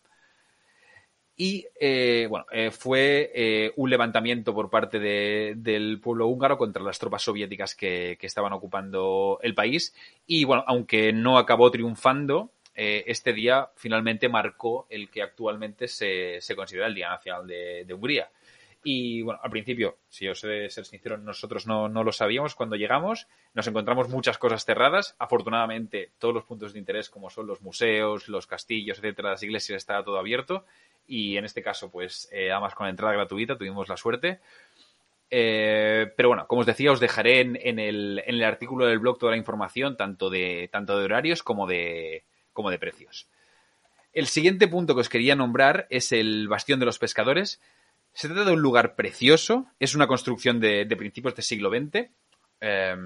Y 1.40 1.68
eh, 1.78 2.26
bueno, 2.28 2.46
eh, 2.50 2.72
fue 2.72 3.30
eh, 3.32 3.72
un 3.76 3.88
levantamiento 3.88 4.52
por 4.52 4.68
parte 4.68 4.98
de, 4.98 5.54
del 5.56 6.00
pueblo 6.00 6.26
húngaro 6.26 6.58
contra 6.58 6.82
las 6.82 6.98
tropas 6.98 7.22
soviéticas 7.22 7.76
que, 7.76 8.18
estaban 8.20 8.52
ocupando 8.52 9.38
el 9.40 9.54
país. 9.54 9.94
Y 10.26 10.42
bueno, 10.42 10.64
aunque 10.66 11.12
no 11.12 11.38
acabó 11.38 11.70
triunfando, 11.70 12.50
este 12.74 13.32
día 13.32 13.70
finalmente 13.74 14.28
marcó 14.28 14.86
el 14.88 15.10
que 15.10 15.22
actualmente 15.22 15.88
se, 15.88 16.40
considera 16.54 16.86
el 16.86 16.94
Día 16.94 17.08
Nacional 17.08 17.46
de, 17.46 17.94
Hungría. 17.94 18.30
Y 18.84 19.22
bueno, 19.22 19.40
al 19.42 19.50
principio, 19.50 19.98
si 20.08 20.28
os 20.28 20.42
he 20.44 20.70
ser 20.70 20.84
sincero, 20.84 21.18
nosotros 21.18 21.66
no, 21.66 21.88
no, 21.88 22.04
lo 22.04 22.12
sabíamos 22.12 22.54
cuando 22.54 22.76
llegamos. 22.76 23.26
Nos 23.54 23.66
encontramos 23.66 24.08
muchas 24.08 24.38
cosas 24.38 24.64
cerradas. 24.64 25.16
Afortunadamente, 25.18 26.10
todos 26.18 26.34
los 26.34 26.44
puntos 26.44 26.72
de 26.72 26.78
interés, 26.78 27.10
como 27.10 27.30
son 27.30 27.48
los 27.48 27.60
museos, 27.62 28.28
los 28.28 28.46
castillos, 28.46 28.98
etcétera, 28.98 29.30
las 29.30 29.42
iglesias, 29.42 29.76
está 29.76 30.02
todo 30.04 30.18
abierto. 30.18 30.64
Y 31.08 31.38
en 31.38 31.46
este 31.46 31.62
caso, 31.62 31.90
pues, 31.90 32.28
eh, 32.30 32.52
además 32.52 32.74
con 32.74 32.86
entrada 32.86 33.14
gratuita, 33.14 33.56
tuvimos 33.56 33.88
la 33.88 33.96
suerte. 33.96 34.40
Eh, 35.30 36.12
pero 36.16 36.28
bueno, 36.28 36.46
como 36.46 36.60
os 36.60 36.66
decía, 36.66 36.92
os 36.92 37.00
dejaré 37.00 37.40
en, 37.40 37.56
el, 37.78 38.22
en, 38.24 38.34
el, 38.34 38.44
artículo 38.44 38.86
del 38.86 38.98
blog 38.98 39.18
toda 39.18 39.32
la 39.32 39.38
información, 39.38 39.96
tanto 39.96 40.30
de, 40.30 40.68
tanto 40.70 40.98
de 40.98 41.04
horarios 41.04 41.42
como 41.42 41.66
de, 41.66 42.24
como 42.52 42.70
de 42.70 42.78
precios. 42.78 43.28
El 44.12 44.26
siguiente 44.26 44.68
punto 44.68 44.94
que 44.94 45.00
os 45.00 45.08
quería 45.08 45.34
nombrar 45.34 45.86
es 45.90 46.12
el 46.12 46.46
Bastión 46.48 46.80
de 46.80 46.86
los 46.86 46.98
Pescadores. 46.98 47.60
Se 48.12 48.28
trata 48.28 48.44
de 48.44 48.52
un 48.52 48.62
lugar 48.62 48.94
precioso, 48.94 49.66
es 49.78 49.94
una 49.94 50.06
construcción 50.06 50.60
de, 50.60 50.86
principios 50.96 51.34
del 51.34 51.44
siglo 51.44 51.70
XX. 51.70 52.10
Eh, 52.60 52.96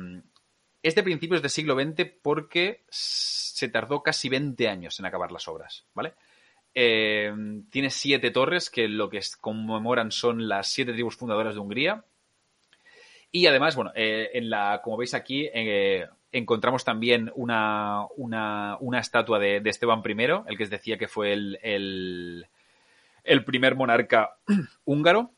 es 0.83 0.95
de 0.95 1.03
principios 1.03 1.43
del 1.43 1.51
siglo 1.51 1.75
XX 1.75 2.11
porque 2.23 2.83
se 2.89 3.69
tardó 3.69 4.03
casi 4.03 4.29
20 4.29 4.69
años 4.69 4.99
en 4.99 5.07
acabar 5.07 5.31
las 5.31 5.47
obras, 5.49 5.85
¿vale? 5.95 6.15
Eh, 6.75 7.33
tiene 7.71 7.91
siete 7.91 8.31
torres 8.31 8.71
que 8.71 8.89
lo 8.89 9.11
que 9.11 9.21
conmemoran 9.41 10.11
son 10.11 10.49
las 10.49 10.69
siete 10.69 10.93
tribus 10.93 11.17
fundadoras 11.17 11.55
de 11.55 11.61
Hungría. 11.61 12.05
Y 13.31 13.47
además, 13.47 13.77
bueno, 13.77 13.93
eh, 13.95 14.31
en 14.35 14.51
la, 14.51 14.81
como 14.83 14.97
veis 14.97 15.15
aquí, 15.15 15.49
eh, 15.53 16.07
encontramos 16.33 16.85
también 16.85 17.31
una, 17.35 18.07
una, 18.17 18.77
una 18.81 18.99
estatua 18.99 19.39
de, 19.39 19.63
Esteban 19.65 20.03
I, 20.07 20.23
el 20.47 20.57
que 20.57 20.65
os 20.65 20.71
decía 20.71 20.99
que 20.99 21.09
fue 21.09 21.33
el, 21.33 22.47
el 23.25 23.45
primer 23.45 23.75
monarca 23.75 24.37
húngaro. 24.85 25.31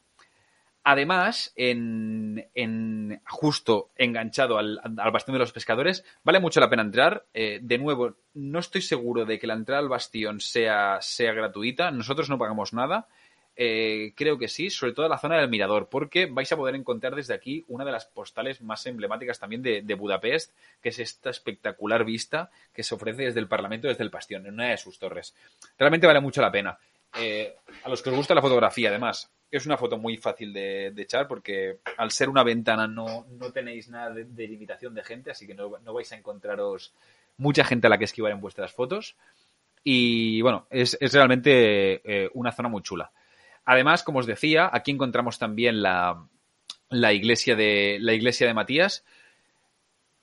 Además, 0.87 1.51
en, 1.57 3.23
justo 3.27 3.91
enganchado 3.97 4.59
al, 4.59 4.79
bastión 5.13 5.33
de 5.33 5.39
los 5.39 5.53
pescadores, 5.53 6.05
vale 6.25 6.41
mucho 6.41 6.61
la 6.61 6.69
pena 6.69 6.83
entrar. 6.83 7.25
Eh, 7.33 7.59
de 7.63 7.79
nuevo, 7.79 8.17
no 8.35 8.59
estoy 8.59 8.83
seguro 8.83 9.25
de 9.25 9.39
que 9.39 9.47
la 9.47 9.55
entrada 9.55 9.81
al 9.81 9.89
bastión 9.89 10.41
sea, 10.41 10.99
sea 11.01 11.33
gratuita. 11.33 11.91
Nosotros 11.91 12.29
no 12.29 12.39
pagamos 12.39 12.75
nada. 12.75 13.09
Eh, 13.57 14.13
creo 14.15 14.37
que 14.37 14.49
sí, 14.49 14.69
sobre 14.69 14.93
todo 14.93 15.09
la 15.09 15.17
zona 15.17 15.39
del 15.39 15.49
mirador, 15.49 15.89
porque 15.89 16.27
vais 16.27 16.53
a 16.53 16.57
poder 16.57 16.75
encontrar 16.75 17.15
desde 17.15 17.33
aquí 17.33 17.65
una 17.69 17.87
de 17.87 17.93
las 17.93 18.05
postales 18.05 18.61
más 18.61 18.85
emblemáticas 18.85 19.39
también 19.39 19.63
de, 19.63 19.81
de 19.81 19.95
Budapest, 19.95 20.53
que 20.83 20.91
es 20.91 20.99
esta 20.99 21.31
espectacular 21.31 22.05
vista 22.05 22.51
que 22.75 22.83
se 22.83 22.95
ofrece 22.95 23.23
desde 23.23 23.41
el 23.41 23.49
Parlamento, 23.49 23.89
desde 23.89 24.05
el 24.05 24.11
bastión, 24.11 24.45
en 24.47 24.55
una 24.55 24.69
de 24.69 24.77
sus 24.77 24.99
torres. 24.99 25.35
Realmente 25.79 26.07
vale 26.07 26.21
mucho 26.21 26.43
la 26.43 26.53
pena. 26.53 26.79
Eh, 27.17 27.55
a 27.85 27.89
los 27.89 28.03
que 28.03 28.11
os 28.11 28.17
gusta 28.17 28.35
la 28.35 28.43
fotografía, 28.43 28.89
además, 28.89 29.31
es 29.51 29.67
una 29.67 29.77
foto 29.77 29.99
muy 29.99 30.17
fácil 30.17 30.53
de, 30.53 30.89
echar 30.97 31.29
porque 31.29 31.79
al 31.97 32.11
ser 32.11 32.29
una 32.29 32.43
ventana 32.43 32.89
no, 32.89 33.27
no 33.39 33.53
tenéis 33.53 33.89
nada 33.89 34.11
de, 34.11 34.25
de, 34.25 34.49
limitación 34.49 34.95
de 34.95 35.05
gente, 35.05 35.31
así 35.31 35.47
que 35.47 35.55
no, 35.55 35.79
no, 35.79 35.93
vais 35.93 36.11
a 36.13 36.17
encontraros 36.17 36.93
mucha 37.37 37.65
gente 37.65 37.87
a 37.87 37.91
la 37.91 37.99
que 37.99 38.05
esquivar 38.05 38.33
en 38.33 38.41
vuestras 38.41 38.73
fotos. 38.73 39.17
Y 39.85 40.41
bueno, 40.41 40.67
es, 40.71 40.97
es 41.01 41.13
realmente 41.13 42.01
eh, 42.05 42.31
una 42.33 42.53
zona 42.53 42.69
muy 42.69 42.83
chula. 42.83 43.13
Además, 43.67 44.03
como 44.03 44.19
os 44.19 44.27
decía, 44.27 44.71
aquí 44.73 44.91
encontramos 44.91 45.39
también 45.39 45.83
la, 45.83 46.27
la, 46.89 47.13
iglesia, 47.13 47.55
de, 47.55 47.99
la 48.01 48.15
iglesia 48.15 48.47
de 48.47 48.55
Matías. 48.55 49.05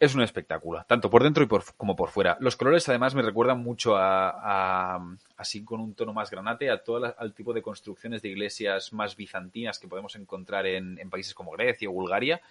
Es 0.01 0.15
un 0.15 0.23
espectáculo, 0.23 0.83
tanto 0.87 1.11
por 1.11 1.21
dentro 1.21 1.43
y 1.43 1.45
por, 1.45 1.63
como 1.77 1.95
por 1.95 2.09
fuera. 2.09 2.35
Los 2.39 2.55
colores, 2.55 2.89
además, 2.89 3.13
me 3.13 3.21
recuerdan 3.21 3.61
mucho 3.61 3.95
a, 3.95 4.99
así 5.37 5.63
con 5.63 5.79
un 5.79 5.93
tono 5.93 6.11
más 6.11 6.31
granate, 6.31 6.71
a 6.71 6.83
todo 6.83 7.13
al 7.15 7.35
tipo 7.35 7.53
de 7.53 7.61
construcciones 7.61 8.23
de 8.23 8.29
iglesias 8.29 8.93
más 8.93 9.15
bizantinas 9.15 9.77
que 9.77 9.87
podemos 9.87 10.15
encontrar 10.15 10.65
en, 10.65 10.97
países 11.11 11.35
como 11.35 11.51
Grecia 11.51 11.87
o 11.87 11.91
Bulgaria. 11.91 12.41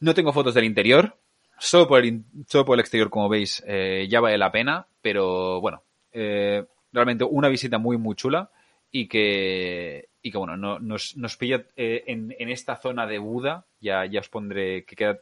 No 0.00 0.12
tengo 0.12 0.30
fotos 0.30 0.52
del 0.52 0.64
interior, 0.64 1.16
solo 1.58 1.88
por 1.88 2.04
el, 2.04 2.22
solo 2.46 2.66
por 2.66 2.74
el 2.74 2.80
exterior, 2.80 3.08
como 3.08 3.30
veis, 3.30 3.64
eh, 3.66 4.06
ya 4.06 4.20
vale 4.20 4.36
la 4.36 4.52
pena, 4.52 4.86
pero 5.00 5.62
bueno, 5.62 5.84
eh, 6.12 6.66
realmente 6.92 7.24
una 7.24 7.48
visita 7.48 7.78
muy, 7.78 7.96
muy 7.96 8.14
chula 8.14 8.50
y 8.90 9.08
que, 9.08 10.10
y 10.20 10.30
que 10.30 10.36
bueno, 10.36 10.58
no, 10.58 10.78
nos, 10.78 11.16
nos 11.16 11.34
pilla 11.38 11.64
eh, 11.76 12.04
en, 12.08 12.36
en, 12.38 12.50
esta 12.50 12.76
zona 12.76 13.06
de 13.06 13.16
Buda, 13.16 13.64
ya, 13.80 14.04
ya 14.04 14.20
os 14.20 14.28
pondré 14.28 14.84
que, 14.84 14.96
queda, 14.96 15.20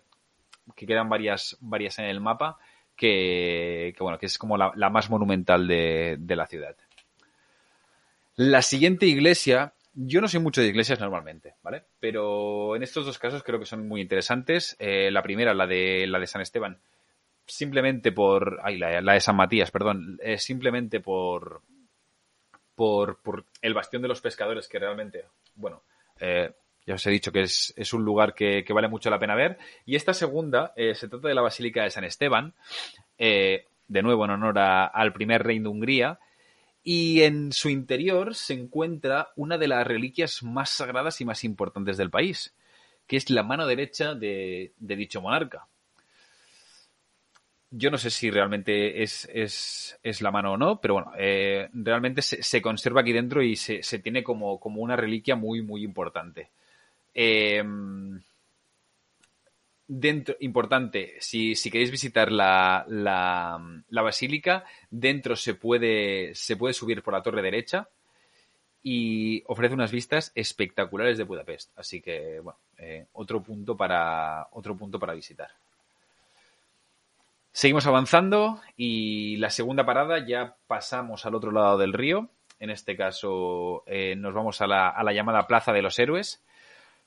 que 0.75 0.87
quedan 0.87 1.09
varias, 1.09 1.57
varias 1.61 1.99
en 1.99 2.07
el 2.07 2.21
mapa, 2.21 2.59
que, 2.97 3.95
que 3.97 4.03
bueno, 4.03 4.19
que 4.19 4.27
es 4.27 4.39
como 4.39 4.57
la, 4.57 4.73
la 4.75 4.91
más 4.91 5.11
monumental 5.11 5.67
de, 5.69 6.17
de, 6.19 6.37
la 6.37 6.47
ciudad. 6.47 6.77
La 8.37 8.63
siguiente 8.63 9.07
iglesia, 9.07 9.75
yo 9.95 10.21
no 10.21 10.29
soy 10.29 10.41
mucho 10.41 10.61
de 10.61 10.69
iglesias 10.69 11.01
normalmente, 11.01 11.55
¿vale? 11.63 11.85
Pero 12.01 12.75
en 12.75 12.83
estos 12.83 13.07
dos 13.07 13.19
casos 13.19 13.43
creo 13.43 13.59
que 13.59 13.67
son 13.67 13.87
muy 13.87 14.01
interesantes. 14.01 14.77
Eh, 14.79 15.11
la 15.11 15.23
primera, 15.23 15.55
la 15.55 15.67
de, 15.67 16.07
la 16.07 16.19
de 16.19 16.27
San 16.27 16.43
Esteban, 16.43 16.79
simplemente 17.47 18.13
por, 18.13 18.61
ay, 18.63 18.79
la, 18.79 19.01
la 19.01 19.13
de 19.13 19.21
San 19.21 19.37
Matías, 19.37 19.71
perdón, 19.71 20.19
eh, 20.23 20.39
simplemente 20.39 21.01
por, 21.01 21.63
por, 22.75 23.21
por, 23.21 23.45
el 23.63 23.75
bastión 23.75 24.03
de 24.03 24.09
los 24.09 24.21
pescadores, 24.21 24.69
que 24.69 24.79
realmente, 24.79 25.25
bueno, 25.55 25.83
eh, 26.21 26.53
ya 26.87 26.95
os 26.95 27.07
he 27.07 27.11
dicho 27.11 27.33
que 27.33 27.43
es, 27.43 27.93
un 27.93 28.05
lugar 28.05 28.33
que, 28.33 28.65
vale 28.71 28.87
mucho 28.89 29.11
la 29.11 29.19
pena 29.19 29.35
ver. 29.35 29.59
Y 29.85 29.97
esta 29.97 30.15
segunda 30.15 30.73
eh, 30.77 30.95
se 30.95 31.09
trata 31.09 31.27
de 31.27 31.35
la 31.35 31.43
Basílica 31.43 31.83
de 31.83 31.91
San 31.91 32.05
Esteban, 32.05 32.55
eh, 33.19 33.67
de 33.89 34.03
nuevo 34.03 34.25
en 34.25 34.31
honor 34.31 34.59
al 34.59 35.13
primer 35.13 35.43
rey 35.43 35.59
de 35.59 35.69
Hungría. 35.69 36.21
Y 36.85 37.23
en 37.23 37.53
su 37.53 37.69
interior 37.71 38.37
se 38.37 38.55
encuentra 38.55 39.31
una 39.35 39.59
de 39.59 39.67
las 39.67 39.85
reliquias 39.85 40.45
más 40.45 40.71
sagradas 40.71 41.21
y 41.21 41.25
más 41.25 41.43
importantes 41.43 41.97
del 41.97 42.11
país, 42.11 42.55
que 43.09 43.17
es 43.17 43.31
la 43.31 43.43
mano 43.43 43.67
derecha 43.67 44.15
de, 44.15 44.73
dicho 44.79 45.21
monarca 45.21 45.67
yo 47.69 47.91
no 47.91 47.99
sé 47.99 48.11
si 48.11 48.31
realmente 48.31 49.03
es, 49.03 49.99
la 50.21 50.31
mano 50.31 50.53
o 50.53 50.57
no, 50.57 50.81
pero 50.81 50.95
bueno, 50.95 51.13
eh, 51.19 51.69
realmente 51.75 52.23
se, 52.23 52.43
se, 52.43 52.63
conserva 52.63 53.03
aquí 53.03 53.13
dentro 53.13 53.43
y 53.43 53.57
se, 53.57 53.83
tiene 53.99 54.23
como 54.23 54.61
una 54.63 54.97
reliquia 54.97 55.35
muy, 55.37 55.61
muy 55.61 55.83
importante. 55.83 56.49
Eh, 57.19 57.65
dentro, 59.89 60.37
importante, 60.41 61.15
si, 61.21 61.55
si 61.55 61.71
queréis 61.71 61.91
visitar 61.91 62.31
la, 62.31 62.85
la, 62.89 63.83
la, 63.89 64.03
basílica, 64.03 64.65
dentro 64.91 65.35
se 65.35 65.55
puede, 65.55 66.35
se 66.35 66.57
puede 66.57 66.75
subir 66.75 67.03
por 67.03 67.15
la 67.15 67.23
torre 67.23 67.41
derecha 67.41 67.89
y 68.83 69.43
ofrece 69.47 69.75
unas 69.75 69.93
vistas 69.93 70.31
espectaculares 70.35 71.17
de 71.17 71.25
Budapest. 71.25 71.77
Así 71.79 72.01
que, 72.03 72.41
bueno, 72.41 72.59
eh, 72.79 73.07
otro 73.15 73.43
punto 73.43 73.77
para, 73.77 74.49
otro 74.53 74.77
punto 74.77 74.99
para 74.99 75.15
visitar. 75.15 75.49
Seguimos 77.51 77.87
avanzando 77.87 78.61
y 78.77 79.39
la 79.39 79.49
segunda 79.49 79.87
parada 79.87 80.25
ya 80.27 80.57
pasamos 80.67 81.25
al 81.25 81.35
otro 81.35 81.51
lado 81.51 81.79
del 81.79 81.95
río. 81.95 82.29
En 82.61 82.69
este 82.69 82.95
caso 82.95 83.83
eh, 83.87 84.15
nos 84.17 84.35
vamos 84.35 84.61
a 84.61 84.67
la, 84.67 84.91
a 84.91 85.03
la, 85.03 85.15
llamada 85.15 85.47
Plaza 85.47 85.73
de 85.73 85.81
los 85.81 85.99
Héroes. 85.99 86.45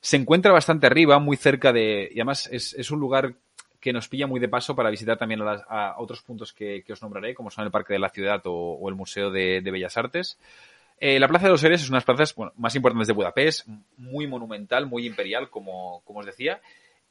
Se 0.00 0.16
encuentra 0.16 0.52
bastante 0.52 0.86
arriba, 0.86 1.18
muy 1.18 1.36
cerca 1.36 1.72
de... 1.72 2.08
Y 2.10 2.20
además 2.20 2.48
es, 2.50 2.74
es 2.74 2.90
un 2.90 3.00
lugar 3.00 3.34
que 3.80 3.92
nos 3.92 4.08
pilla 4.08 4.26
muy 4.26 4.38
de 4.40 4.48
paso 4.48 4.76
para 4.76 4.90
visitar 4.90 5.18
también 5.18 5.40
a, 5.40 5.44
las, 5.44 5.62
a 5.68 5.94
otros 5.98 6.22
puntos 6.22 6.52
que, 6.52 6.82
que, 6.84 6.92
os 6.92 7.02
nombraré, 7.02 7.34
como 7.34 7.50
son 7.50 7.64
el 7.64 7.70
Parque 7.70 7.94
de 7.94 7.98
la 7.98 8.10
Ciudad 8.10 8.42
o, 8.44 8.88
el 8.88 8.94
Museo 8.94 9.30
de, 9.30 9.60
Bellas 9.62 9.96
Artes. 9.96 10.38
Eh, 10.98 11.18
la 11.18 11.28
Plaza 11.28 11.46
de 11.46 11.52
los 11.52 11.64
Héroes 11.64 11.82
es 11.82 11.88
una 11.88 11.96
de 11.96 12.04
las 12.06 12.16
plazas 12.16 12.52
más 12.56 12.74
importantes 12.76 13.08
de 13.08 13.14
Budapest, 13.14 13.66
muy 13.96 14.26
monumental, 14.26 14.86
muy 14.86 15.06
imperial, 15.06 15.48
como, 15.48 16.02
como 16.04 16.20
os 16.20 16.26
decía. 16.26 16.60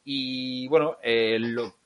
Y 0.04 0.68
bueno, 0.68 0.98
eh, 1.02 1.38
lo 1.40 1.79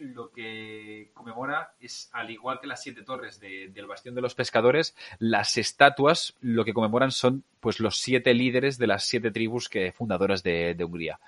lo 0.00 0.30
que 0.30 1.10
conmemora 1.14 1.72
es, 1.80 2.10
al 2.12 2.30
igual 2.30 2.60
que 2.60 2.66
las 2.66 2.82
siete 2.82 3.02
torres 3.02 3.40
de, 3.40 3.68
del 3.68 3.86
Bastión 3.86 4.14
de 4.14 4.20
los 4.20 4.34
Pescadores, 4.34 4.96
las 5.18 5.56
estatuas 5.56 6.34
lo 6.40 6.64
que 6.64 6.72
conmemoran 6.72 7.10
son 7.10 7.44
pues 7.60 7.80
los 7.80 7.98
siete 7.98 8.34
líderes 8.34 8.78
de 8.78 8.86
las 8.86 9.04
siete 9.04 9.30
tribus 9.30 9.68
que, 9.68 9.92
fundadoras 9.92 10.42
de, 10.42 10.76
Hungría. 10.80 11.18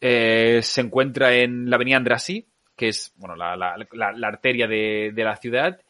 Eh, 0.00 0.60
se 0.62 0.80
encuentra 0.80 1.34
en 1.34 1.70
la 1.70 1.76
avenida 1.76 1.96
Andrasí, 1.96 2.46
que 2.76 2.88
es 2.88 3.12
bueno, 3.16 3.36
la, 3.36 3.76
arteria 4.22 4.66
de, 4.66 5.12
la 5.16 5.36
ciudad, 5.36 5.80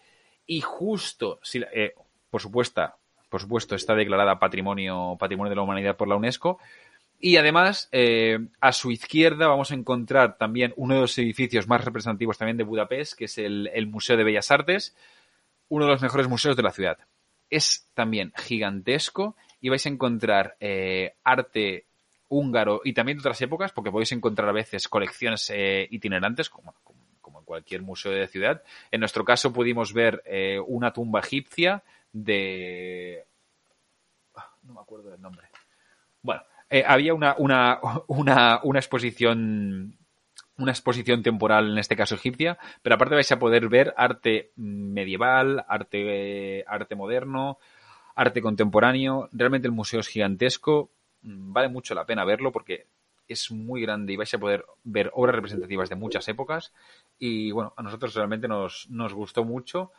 y 0.46 0.60
justo, 0.60 1.40
eh, 1.72 1.94
por 2.30 2.40
supuesto, 2.40 2.92
por 3.28 3.40
supuesto, 3.40 3.74
está 3.74 3.94
declarada 3.96 4.38
patrimonio, 4.38 5.16
patrimonio 5.18 5.50
de 5.50 5.56
la 5.56 5.62
humanidad 5.62 5.96
por 5.96 6.06
la 6.06 6.14
UNESCO, 6.14 6.60
y 7.20 7.36
además, 7.36 7.88
eh, 7.92 8.38
a 8.60 8.72
su 8.72 8.90
izquierda 8.90 9.46
vamos 9.48 9.70
a 9.70 9.74
encontrar 9.74 10.36
también 10.36 10.74
uno 10.76 10.94
de 10.94 11.00
los 11.02 11.18
edificios 11.18 11.66
más 11.66 11.84
representativos 11.84 12.36
también 12.36 12.56
de 12.56 12.64
Budapest, 12.64 13.14
que 13.14 13.24
es 13.26 13.38
el, 13.38 13.86
Museo 13.86 14.16
de 14.16 14.24
Bellas 14.24 14.50
Artes, 14.50 14.94
uno 15.68 15.86
de 15.86 15.92
los 15.92 16.02
mejores 16.02 16.28
museos 16.28 16.56
de 16.56 16.62
la 16.62 16.70
ciudad. 16.70 16.98
Es 17.48 17.88
también 17.94 18.32
gigantesco 18.36 19.36
y 19.60 19.70
vais 19.70 19.86
a 19.86 19.88
encontrar 19.88 20.56
eh, 20.60 21.14
arte 21.24 21.86
húngaro 22.28 22.80
y 22.84 22.92
también 22.92 23.16
de 23.16 23.22
otras 23.22 23.40
épocas, 23.40 23.72
porque 23.72 23.90
podéis 23.90 24.12
encontrar 24.12 24.48
a 24.48 24.52
veces 24.52 24.88
colecciones 24.88 25.50
eh, 25.50 25.88
itinerantes, 25.90 26.50
como, 26.50 26.74
como, 26.82 27.00
como, 27.20 27.38
en 27.38 27.44
cualquier 27.44 27.82
museo 27.82 28.12
de 28.12 28.26
ciudad. 28.26 28.62
En 28.90 29.00
nuestro 29.00 29.24
caso 29.24 29.52
pudimos 29.52 29.92
ver 29.92 30.22
eh, 30.26 30.60
una 30.66 30.92
tumba 30.92 31.20
egipcia 31.20 31.82
de... 32.12 33.24
Ah, 34.34 34.52
no 34.64 34.74
me 34.74 34.80
acuerdo 34.80 35.10
del 35.10 35.22
nombre 35.22 35.48
Bueno, 36.22 36.42
eh, 36.70 36.84
había 36.86 37.14
una, 37.14 37.34
una, 37.38 37.80
una, 38.08 38.60
una 38.62 38.78
exposición 38.78 39.98
una 40.56 40.72
exposición 40.72 41.22
temporal, 41.22 41.72
en 41.72 41.78
este 41.78 41.96
caso 41.96 42.14
egipcia, 42.14 42.58
pero 42.82 42.94
aparte 42.94 43.16
vais 43.16 43.32
a 43.32 43.38
poder 43.38 43.68
ver 43.68 43.92
arte 43.96 44.52
medieval, 44.56 45.64
arte, 45.68 46.64
arte 46.68 46.94
moderno, 46.94 47.58
arte 48.14 48.40
contemporáneo. 48.40 49.28
Realmente 49.32 49.66
el 49.66 49.72
museo 49.72 50.00
es 50.00 50.08
gigantesco, 50.08 50.90
mm, 51.22 51.52
vale 51.52 51.68
mucho 51.68 51.94
la 51.94 52.06
pena 52.06 52.24
verlo 52.24 52.52
porque 52.52 52.86
es 53.26 53.50
muy 53.50 53.82
grande 53.82 54.12
y 54.12 54.16
vais 54.16 54.32
a 54.34 54.38
poder 54.38 54.64
ver 54.84 55.10
obras 55.14 55.34
representativas 55.34 55.88
de 55.88 55.96
muchas 55.96 56.28
épocas. 56.28 56.72
Y 57.18 57.50
bueno, 57.50 57.72
a 57.76 57.82
nosotros 57.82 58.14
realmente 58.14 58.46
nos, 58.48 58.86
nos 58.90 59.14
gustó 59.14 59.44
mucho. 59.44 59.92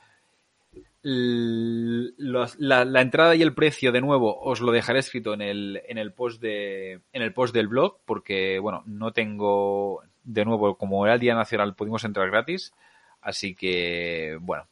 La, 1.03 3.01
entrada 3.01 3.35
y 3.35 3.41
el 3.43 3.53
precio, 3.53 3.91
de 3.91 4.01
nuevo, 4.01 4.39
os 4.41 4.59
lo 4.59 4.71
dejaré 4.71 4.99
escrito 4.99 5.33
en 5.33 5.41
el, 5.41 5.81
en 5.87 5.97
el 5.97 6.13
post 6.13 6.41
de, 6.41 7.01
en 7.13 7.21
el 7.21 7.33
post 7.33 7.53
del 7.53 7.67
blog, 7.67 7.99
porque 8.05 8.57
bueno, 8.59 8.83
no 8.87 9.11
tengo, 9.13 10.01
de 10.23 10.45
nuevo, 10.45 10.77
como 10.77 11.05
era 11.05 11.13
el 11.13 11.19
Día 11.19 11.35
Nacional, 11.35 11.75
pudimos 11.75 12.03
entrar 12.03 12.29
gratis. 12.31 12.73
Así 13.21 13.55
que, 13.55 14.37
bueno, 14.41 14.67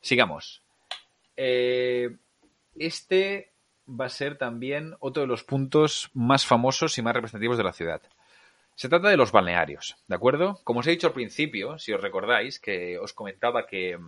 sigamos. 0.00 0.62
Eh, 1.36 2.16
este 2.76 3.52
va 3.88 4.06
a 4.06 4.10
ser 4.10 4.38
también 4.38 4.94
otro 5.00 5.22
de 5.22 5.26
los 5.26 5.44
puntos 5.44 6.10
más 6.14 6.46
famosos 6.46 6.96
y 6.98 7.02
más 7.02 7.14
representativos 7.14 7.58
de 7.58 7.64
la 7.64 7.72
ciudad. 7.72 8.02
Se 8.74 8.88
trata 8.88 9.08
de 9.08 9.16
los 9.16 9.32
balnearios, 9.32 9.96
¿de 10.06 10.14
acuerdo? 10.14 10.60
Como 10.64 10.80
os 10.80 10.86
he 10.86 10.92
dicho 10.92 11.08
al 11.08 11.12
principio, 11.12 11.78
si 11.78 11.92
os 11.92 12.00
recordáis, 12.00 12.58
que 12.60 12.98
os 12.98 13.12
comentaba 13.12 13.66
que, 13.66 13.98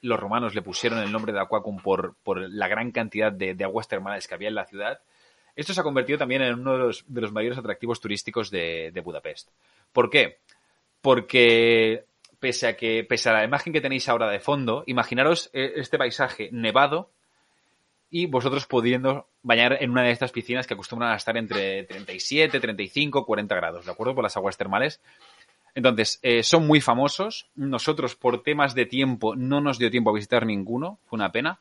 los 0.00 0.20
romanos 0.20 0.54
le 0.54 0.62
pusieron 0.62 0.98
el 1.00 1.12
nombre 1.12 1.32
de 1.32 1.40
Aquacum 1.40 1.78
por, 1.82 2.16
la 2.26 2.68
gran 2.68 2.92
cantidad 2.92 3.32
de, 3.32 3.56
aguas 3.64 3.88
termales 3.88 4.26
que 4.26 4.34
había 4.34 4.48
en 4.48 4.54
la 4.54 4.66
ciudad, 4.66 5.00
esto 5.54 5.74
se 5.74 5.80
ha 5.80 5.84
convertido 5.84 6.18
también 6.18 6.42
en 6.42 6.54
uno 6.54 6.72
de 6.72 6.78
los, 6.78 7.32
mayores 7.32 7.58
atractivos 7.58 8.00
turísticos 8.00 8.50
de, 8.50 8.90
de, 8.92 9.00
Budapest. 9.00 9.50
¿Por 9.92 10.08
qué? 10.08 10.38
Porque 11.02 12.04
pese 12.42 12.66
a 12.66 12.76
que, 12.76 13.04
pese 13.04 13.28
a 13.28 13.34
la 13.34 13.44
imagen 13.44 13.72
que 13.72 13.80
tenéis 13.80 14.08
ahora 14.08 14.28
de 14.28 14.40
fondo, 14.40 14.82
imaginaros 14.86 15.48
eh, 15.52 15.74
este 15.76 15.96
paisaje 15.96 16.48
nevado 16.50 17.10
y 18.10 18.26
vosotros 18.26 18.66
pudiendo 18.66 19.28
bañar 19.42 19.78
en 19.80 19.90
una 19.90 20.02
de 20.02 20.10
estas 20.10 20.32
piscinas 20.32 20.66
que 20.66 20.74
acostumbran 20.74 21.12
a 21.12 21.16
estar 21.16 21.36
entre 21.36 21.84
37, 21.84 22.58
35, 22.58 23.24
40 23.24 23.54
grados, 23.54 23.86
¿de 23.86 23.92
acuerdo? 23.92 24.14
Por 24.14 24.24
las 24.24 24.36
aguas 24.36 24.56
termales. 24.56 25.00
Entonces, 25.74 26.18
eh, 26.22 26.42
son 26.42 26.66
muy 26.66 26.80
famosos. 26.80 27.50
Nosotros, 27.54 28.14
por 28.14 28.42
temas 28.42 28.74
de 28.74 28.86
tiempo, 28.86 29.34
no 29.36 29.60
nos 29.60 29.78
dio 29.78 29.90
tiempo 29.90 30.10
a 30.10 30.14
visitar 30.14 30.46
ninguno. 30.46 30.98
Fue 31.06 31.16
una 31.16 31.32
pena. 31.32 31.60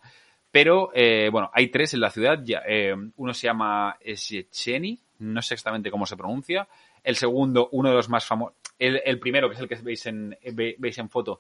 Pero, 0.52 0.92
eh, 0.94 1.30
bueno, 1.32 1.50
hay 1.54 1.68
tres 1.68 1.94
en 1.94 2.02
la 2.02 2.12
ciudad. 2.12 2.40
Ya, 2.44 2.62
eh, 2.68 2.94
uno 3.16 3.34
se 3.34 3.48
llama 3.48 3.98
Széchenyi, 4.04 5.00
no 5.20 5.42
sé 5.42 5.54
exactamente 5.54 5.90
cómo 5.90 6.06
se 6.06 6.18
pronuncia. 6.18 6.68
El 7.04 7.16
segundo, 7.16 7.70
uno 7.72 7.90
de 7.90 7.96
los 7.96 8.10
más 8.10 8.26
famosos. 8.26 8.56
El, 8.78 9.20
primero, 9.20 9.48
que 9.48 9.56
es 9.56 9.62
el 9.62 9.70
que 9.70 9.76
veis 9.76 10.06
en, 10.08 10.36
veis 10.80 10.98
en 10.98 11.08
foto, 11.08 11.40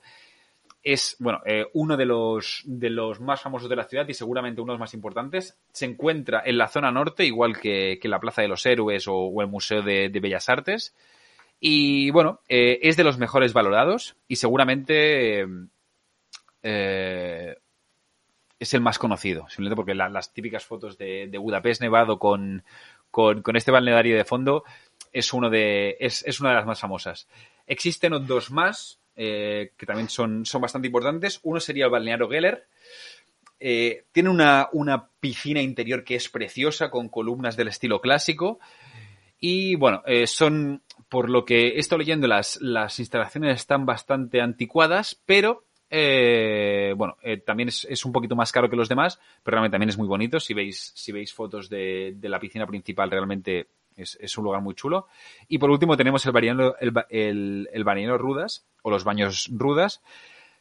es, 0.83 1.15
bueno, 1.19 1.41
eh, 1.45 1.65
uno 1.73 1.95
de 1.95 2.05
los, 2.05 2.63
de 2.65 2.89
los 2.89 3.19
más 3.19 3.41
famosos 3.41 3.69
de 3.69 3.75
la 3.75 3.83
ciudad 3.83 4.07
y 4.07 4.13
seguramente 4.13 4.61
uno 4.61 4.73
de 4.73 4.75
los 4.75 4.79
más 4.79 4.93
importantes. 4.93 5.57
Se 5.71 5.85
encuentra 5.85 6.41
en 6.45 6.57
la 6.57 6.67
zona 6.67 6.91
norte, 6.91 7.25
igual 7.25 7.59
que, 7.59 7.99
la 8.03 8.19
Plaza 8.19 8.41
de 8.41 8.47
los 8.47 8.65
Héroes 8.65 9.05
o, 9.07 9.41
el 9.41 9.47
Museo 9.47 9.81
de, 9.81 10.09
Bellas 10.09 10.49
Artes. 10.49 10.95
Y 11.63 12.09
bueno, 12.09 12.41
eh, 12.49 12.79
es 12.81 12.97
de 12.97 13.03
los 13.03 13.19
mejores 13.19 13.53
valorados 13.53 14.15
y 14.27 14.37
seguramente 14.37 15.45
eh, 16.63 17.55
es 18.59 18.73
el 18.73 18.81
más 18.81 18.97
conocido, 18.97 19.47
simplemente 19.47 19.75
porque 19.75 19.93
las 19.93 20.33
típicas 20.33 20.65
fotos 20.65 20.97
de, 20.97 21.29
Budapest 21.37 21.81
nevado 21.81 22.17
con, 22.17 22.63
con, 23.11 23.55
este 23.55 23.69
balneario 23.69 24.17
de 24.17 24.25
fondo 24.25 24.63
es, 25.13 25.33
uno 25.33 25.51
de, 25.51 25.97
es, 25.99 26.23
es 26.25 26.39
una 26.39 26.49
de 26.49 26.55
las 26.55 26.65
más 26.65 26.79
famosas. 26.79 27.27
Existen 27.67 28.25
dos 28.25 28.49
más, 28.49 28.99
eh, 29.15 29.73
que 29.77 29.85
también 29.85 30.09
son, 30.09 30.47
son 30.47 30.61
bastante 30.61 30.87
importantes. 30.87 31.39
Uno 31.43 31.59
sería 31.59 31.85
el 31.85 31.91
balneario 31.91 32.27
Geller. 32.27 32.65
Eh, 33.59 34.05
tiene 34.11 34.29
una, 34.29 34.67
piscina 35.19 35.61
interior 35.61 36.03
que 36.03 36.15
es 36.15 36.27
preciosa, 36.27 36.89
con 36.89 37.07
columnas 37.07 37.55
del 37.55 37.67
estilo 37.67 38.01
clásico. 38.01 38.59
Y 39.39 39.75
bueno, 39.75 40.03
son, 40.25 40.83
por 41.11 41.29
lo 41.29 41.43
que 41.43 41.67
he 41.67 41.79
estado 41.79 41.99
leyendo, 41.99 42.25
las, 42.25 42.61
las 42.61 42.97
instalaciones 42.97 43.57
están 43.57 43.85
bastante 43.85 44.39
anticuadas, 44.39 45.21
pero 45.25 45.65
bueno, 45.89 47.17
también 47.45 47.67
es, 47.67 48.05
un 48.05 48.13
poquito 48.13 48.33
más 48.33 48.53
caro 48.53 48.69
que 48.69 48.77
los 48.77 48.87
demás, 48.87 49.19
pero 49.43 49.55
realmente 49.55 49.73
también 49.73 49.89
es 49.89 49.97
muy 49.97 50.07
bonito. 50.07 50.39
Si 50.39 50.53
veis, 50.53 50.93
si 50.95 51.11
veis 51.11 51.33
fotos 51.33 51.69
de, 51.69 52.13
de 52.15 52.29
la 52.29 52.39
piscina 52.39 52.65
principal, 52.65 53.11
realmente 53.11 53.67
es, 53.97 54.37
un 54.37 54.45
lugar 54.45 54.61
muy 54.61 54.73
chulo. 54.73 55.07
Y 55.49 55.57
por 55.57 55.69
último 55.69 55.97
tenemos 55.97 56.25
el 56.25 56.31
bañero, 56.31 56.77
el, 56.79 57.67
el, 57.73 58.17
Rudas, 58.17 58.65
o 58.81 58.89
los 58.89 59.03
baños 59.03 59.49
Rudas. 59.51 60.01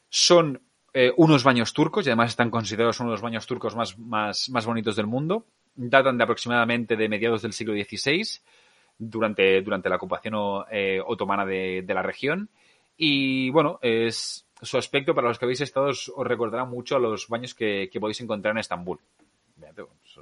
Son 0.08 0.60
eh, 0.92 1.12
unos 1.16 1.44
baños 1.44 1.72
turcos 1.72 2.06
y 2.06 2.10
además 2.10 2.30
están 2.30 2.50
considerados 2.50 2.98
uno 2.98 3.10
de 3.10 3.14
los 3.14 3.22
baños 3.22 3.46
turcos 3.46 3.76
más, 3.76 3.96
más, 3.98 4.50
más 4.50 4.66
bonitos 4.66 4.96
del 4.96 5.06
mundo. 5.06 5.46
Datan 5.76 6.18
de 6.18 6.24
aproximadamente 6.24 6.96
de 6.96 7.08
mediados 7.08 7.42
del 7.42 7.52
siglo 7.52 7.74
XVI, 7.74 8.40
durante, 9.00 9.62
durante 9.62 9.88
la 9.88 9.96
ocupación 9.96 10.64
eh, 10.70 11.00
otomana 11.04 11.44
de, 11.44 11.84
la 11.88 12.02
región. 12.02 12.48
Y 12.96 13.50
bueno, 13.50 13.78
es, 13.82 14.46
su 14.60 14.78
aspecto 14.78 15.14
para 15.14 15.28
los 15.28 15.38
que 15.38 15.46
habéis 15.46 15.62
estado 15.62 15.86
os, 15.86 16.12
recordará 16.18 16.64
mucho 16.64 16.96
a 16.96 17.00
los 17.00 17.26
baños 17.28 17.54
que, 17.54 17.90
podéis 17.98 18.20
encontrar 18.20 18.52
en 18.52 18.58
Estambul. 18.58 19.00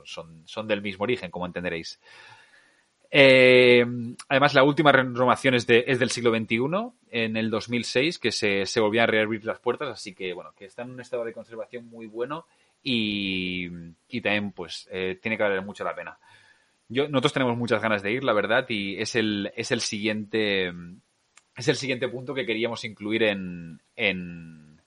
Son, 0.05 0.43
son 0.47 0.67
del 0.69 0.81
mismo 0.81 1.03
origen, 1.05 1.31
como 1.31 1.47
entenderéis. 1.47 2.01
Eh, 3.11 3.85
además, 4.29 4.55
la 4.55 4.63
última 4.63 4.93
renovación 4.93 5.55
es, 5.55 5.67
de, 5.67 5.85
es 5.87 5.99
del 5.99 6.11
siglo 6.11 6.31
XXI, 6.31 6.59
en 7.11 7.37
el 7.37 7.51
2006, 7.51 8.19
que 8.19 8.31
se, 8.31 8.67
se 8.67 8.81
volvían 8.81 9.05
a 9.05 9.07
reabrir 9.07 9.45
las 9.45 9.59
puertas, 9.59 9.89
así 9.89 10.15
que, 10.15 10.33
bueno, 10.35 10.53
que 10.57 10.67
está 10.67 10.83
en 10.83 10.91
un 10.91 11.01
estado 11.01 11.25
de 11.25 11.33
conservación 11.33 11.87
muy 11.89 12.07
bueno 12.07 12.47
y, 12.83 13.69
también, 14.21 14.53
pues, 14.53 14.89
eh, 14.91 15.19
tiene 15.21 15.37
que 15.37 15.43
valer 15.43 15.63
mucho 15.63 15.85
la 15.85 15.95
pena. 15.95 16.19
Yo, 16.89 17.09
nosotros 17.09 17.35
tenemos 17.35 17.57
muchas 17.57 17.83
ganas 17.83 18.03
de 18.03 18.13
ir, 18.13 18.25
la 18.25 18.33
verdad, 18.33 18.65
y 18.69 18.99
es 18.99 19.15
el, 19.15 19.53
es 19.55 19.71
el 19.73 19.81
siguiente, 19.81 20.73
es 21.57 21.69
el 21.69 21.77
siguiente 21.77 22.09
punto 22.09 22.35
que 22.35 22.47
queríamos 22.47 22.85
incluir 22.85 23.25
en, 23.25 23.81
en, 23.95 24.81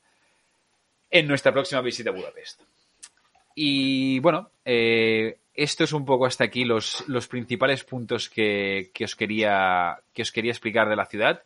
en 1.12 1.28
nuestra 1.28 1.52
próxima 1.52 1.82
visita 1.82 2.10
a 2.10 2.14
Budapest. 2.14 2.62
Y 3.56 4.20
bueno, 4.20 4.50
eh, 4.66 5.38
esto 5.54 5.84
es 5.84 5.94
un 5.94 6.06
poco 6.06 6.26
hasta 6.26 6.46
aquí 6.46 6.64
los, 6.64 7.08
los 7.08 7.28
principales 7.28 7.84
puntos 7.84 8.30
que, 8.30 8.92
os 9.04 9.16
quería, 9.16 10.00
que 10.14 10.22
os 10.22 10.32
quería 10.32 10.52
explicar 10.52 10.90
de 10.90 10.96
la 10.96 11.06
ciudad. 11.06 11.44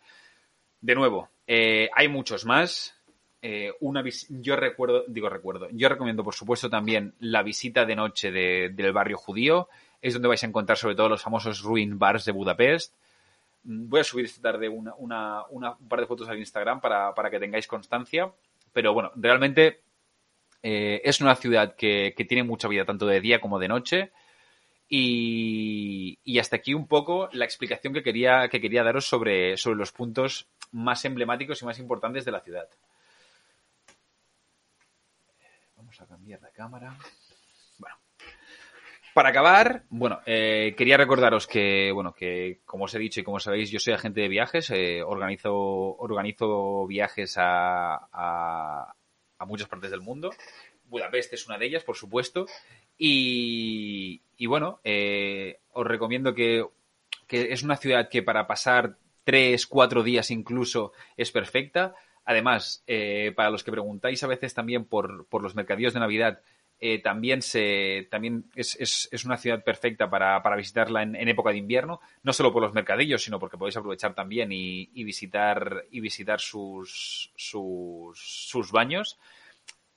De 0.79 0.95
nuevo, 0.95 1.29
eh, 1.47 1.89
hay 1.93 2.07
muchos 2.07 2.45
más. 2.45 2.93
Eh, 3.41 3.71
una 3.79 4.03
yo 4.29 4.55
recuerdo, 4.55 5.03
digo 5.07 5.29
recuerdo, 5.29 5.67
yo 5.71 5.87
recomiendo 5.87 6.23
por 6.23 6.33
supuesto 6.33 6.67
también 6.67 7.13
la 7.19 7.43
visita 7.43 7.85
de 7.85 7.95
noche 7.95 8.31
del 8.31 8.93
barrio 8.93 9.17
judío. 9.17 9.69
Es 10.05 10.13
donde 10.13 10.27
vais 10.27 10.43
a 10.43 10.45
encontrar 10.45 10.77
sobre 10.77 10.93
todo 10.93 11.09
los 11.09 11.23
famosos 11.23 11.63
ruin 11.63 11.97
bars 11.97 12.25
de 12.25 12.31
Budapest. 12.31 12.93
Mm, 13.63 13.89
voy 13.89 14.01
a 14.01 14.03
subir 14.03 14.25
esta 14.25 14.39
tarde 14.39 14.69
una, 14.69 15.45
un 15.49 15.87
par 15.89 15.99
de 15.99 16.05
fotos 16.05 16.29
al 16.29 16.37
Instagram 16.37 16.79
para, 16.79 17.31
que 17.31 17.39
tengáis 17.39 17.65
constancia. 17.65 18.31
Pero 18.71 18.93
bueno, 18.93 19.11
realmente 19.15 19.81
eh, 20.61 21.01
es 21.03 21.21
una 21.21 21.35
ciudad 21.35 21.75
que, 21.75 22.13
tiene 22.29 22.43
mucha 22.43 22.67
vida 22.67 22.85
tanto 22.85 23.07
de 23.07 23.19
día 23.19 23.41
como 23.41 23.57
de 23.57 23.67
noche. 23.67 24.11
Y, 24.87 26.37
hasta 26.39 26.57
aquí 26.57 26.75
un 26.75 26.85
poco 26.85 27.27
la 27.31 27.45
explicación 27.45 27.91
que 27.91 28.03
quería, 28.03 28.47
que 28.49 28.61
quería 28.61 28.83
daros 28.83 29.07
sobre 29.07 29.55
los 29.57 29.91
puntos 29.91 30.47
más 30.71 31.03
emblemáticos 31.03 31.63
y 31.63 31.65
más 31.65 31.79
importantes 31.79 32.25
de 32.25 32.31
la 32.31 32.41
ciudad. 32.41 32.69
Vamos 35.77 35.99
a 35.99 36.05
cambiar 36.05 36.43
la 36.43 36.51
cámara. 36.51 36.95
Para 39.15 39.29
acabar, 39.29 39.83
bueno, 39.89 40.19
eh, 40.25 40.75
quería 40.77 40.97
recordaros 40.97 41.47
que, 41.47 41.89
bueno, 41.93 42.13
que 42.13 42.59
como 42.65 42.83
os 42.83 42.93
he 42.95 42.99
dicho 42.99 43.21
y 43.21 43.23
como 43.23 43.39
sabéis, 43.39 43.71
yo 43.71 43.79
soy 43.79 43.93
agente 43.93 44.19
de 44.19 44.27
viajes, 44.27 44.69
eh, 44.71 45.01
organizo, 45.03 45.55
organizo 45.55 46.85
viajes 46.85 47.35
a, 47.37 47.95
a 48.11 49.45
muchas 49.45 49.69
partes 49.69 49.89
del 49.91 50.01
mundo. 50.01 50.31
Budapest 50.89 51.31
es 51.31 51.47
una 51.47 51.57
de 51.57 51.65
ellas, 51.65 51.85
por 51.85 51.95
supuesto. 51.95 52.45
Y, 52.97 54.19
bueno, 54.47 54.81
eh, 54.83 55.59
os 55.71 55.87
recomiendo 55.87 56.35
que, 56.35 56.65
es 57.29 57.63
una 57.63 57.77
ciudad 57.77 58.09
que 58.09 58.21
para 58.21 58.47
pasar 58.47 58.97
tres, 59.23 59.65
cuatro 59.65 60.03
días 60.03 60.29
incluso 60.29 60.91
es 61.15 61.31
perfecta. 61.31 61.95
Además, 62.25 62.83
para 63.33 63.49
los 63.49 63.63
que 63.63 63.71
preguntáis 63.71 64.21
a 64.23 64.27
veces 64.27 64.53
también 64.53 64.83
por, 64.83 65.25
por 65.27 65.41
los 65.41 65.55
mercadillos 65.55 65.93
de 65.93 66.01
Navidad, 66.01 66.41
eh, 66.87 66.99
también 66.99 67.41
se 67.41 68.07
también 68.11 68.45
es, 68.55 68.77
es, 69.11 69.25
una 69.25 69.37
ciudad 69.37 69.63
perfecta 69.63 70.07
para, 70.07 70.43
para 70.43 70.55
visitarla 70.55 71.01
en, 71.01 71.27
época 71.27 71.49
de 71.49 71.57
invierno, 71.57 71.99
no 72.21 72.31
solo 72.31 72.53
por 72.53 72.61
los 72.61 72.73
mercadillos, 72.73 73.23
sino 73.23 73.39
porque 73.39 73.57
podéis 73.57 73.77
aprovechar 73.77 74.13
también 74.13 74.51
y, 74.51 75.03
visitar 75.03 75.85
y 75.89 75.99
visitar 75.99 76.39
sus, 76.39 77.31
sus, 77.35 78.19
sus 78.19 78.71
baños. 78.71 79.17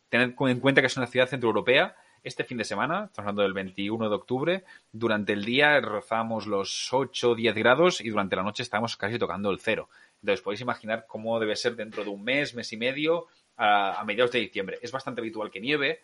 Tened 0.08 0.34
en 0.38 0.60
cuenta 0.60 0.80
que 0.80 0.86
es 0.86 0.96
una 0.96 1.06
ciudad 1.06 1.28
centroeuropea 1.28 1.94
este 2.22 2.44
fin 2.44 2.56
de 2.56 2.64
semana, 2.64 3.04
estamos 3.04 3.28
hablando 3.28 3.42
del 3.42 3.52
21 3.52 4.08
de 4.08 4.14
octubre, 4.14 4.64
durante 4.90 5.34
el 5.34 5.44
día 5.44 5.80
rozamos 5.80 6.46
los 6.46 6.92
8 6.92 7.30
o 7.30 7.34
10 7.34 7.54
grados 7.54 8.00
y 8.00 8.08
durante 8.08 8.34
la 8.34 8.42
noche 8.42 8.62
estamos 8.62 8.96
casi 8.96 9.18
tocando 9.18 9.50
el 9.50 9.60
cero. 9.60 9.88
Entonces 10.22 10.42
podéis 10.42 10.62
imaginar 10.62 11.04
cómo 11.06 11.38
debe 11.38 11.54
ser 11.54 11.76
dentro 11.76 12.02
de 12.02 12.10
un 12.10 12.24
mes, 12.24 12.54
mes 12.54 12.72
y 12.72 12.76
medio, 12.76 13.26
a, 13.56 14.02
mediados 14.06 14.32
de 14.32 14.40
diciembre. 14.40 14.78
Es 14.82 14.92
bastante 14.92 15.20
habitual 15.20 15.50
que 15.50 15.60
nieve 15.60 16.00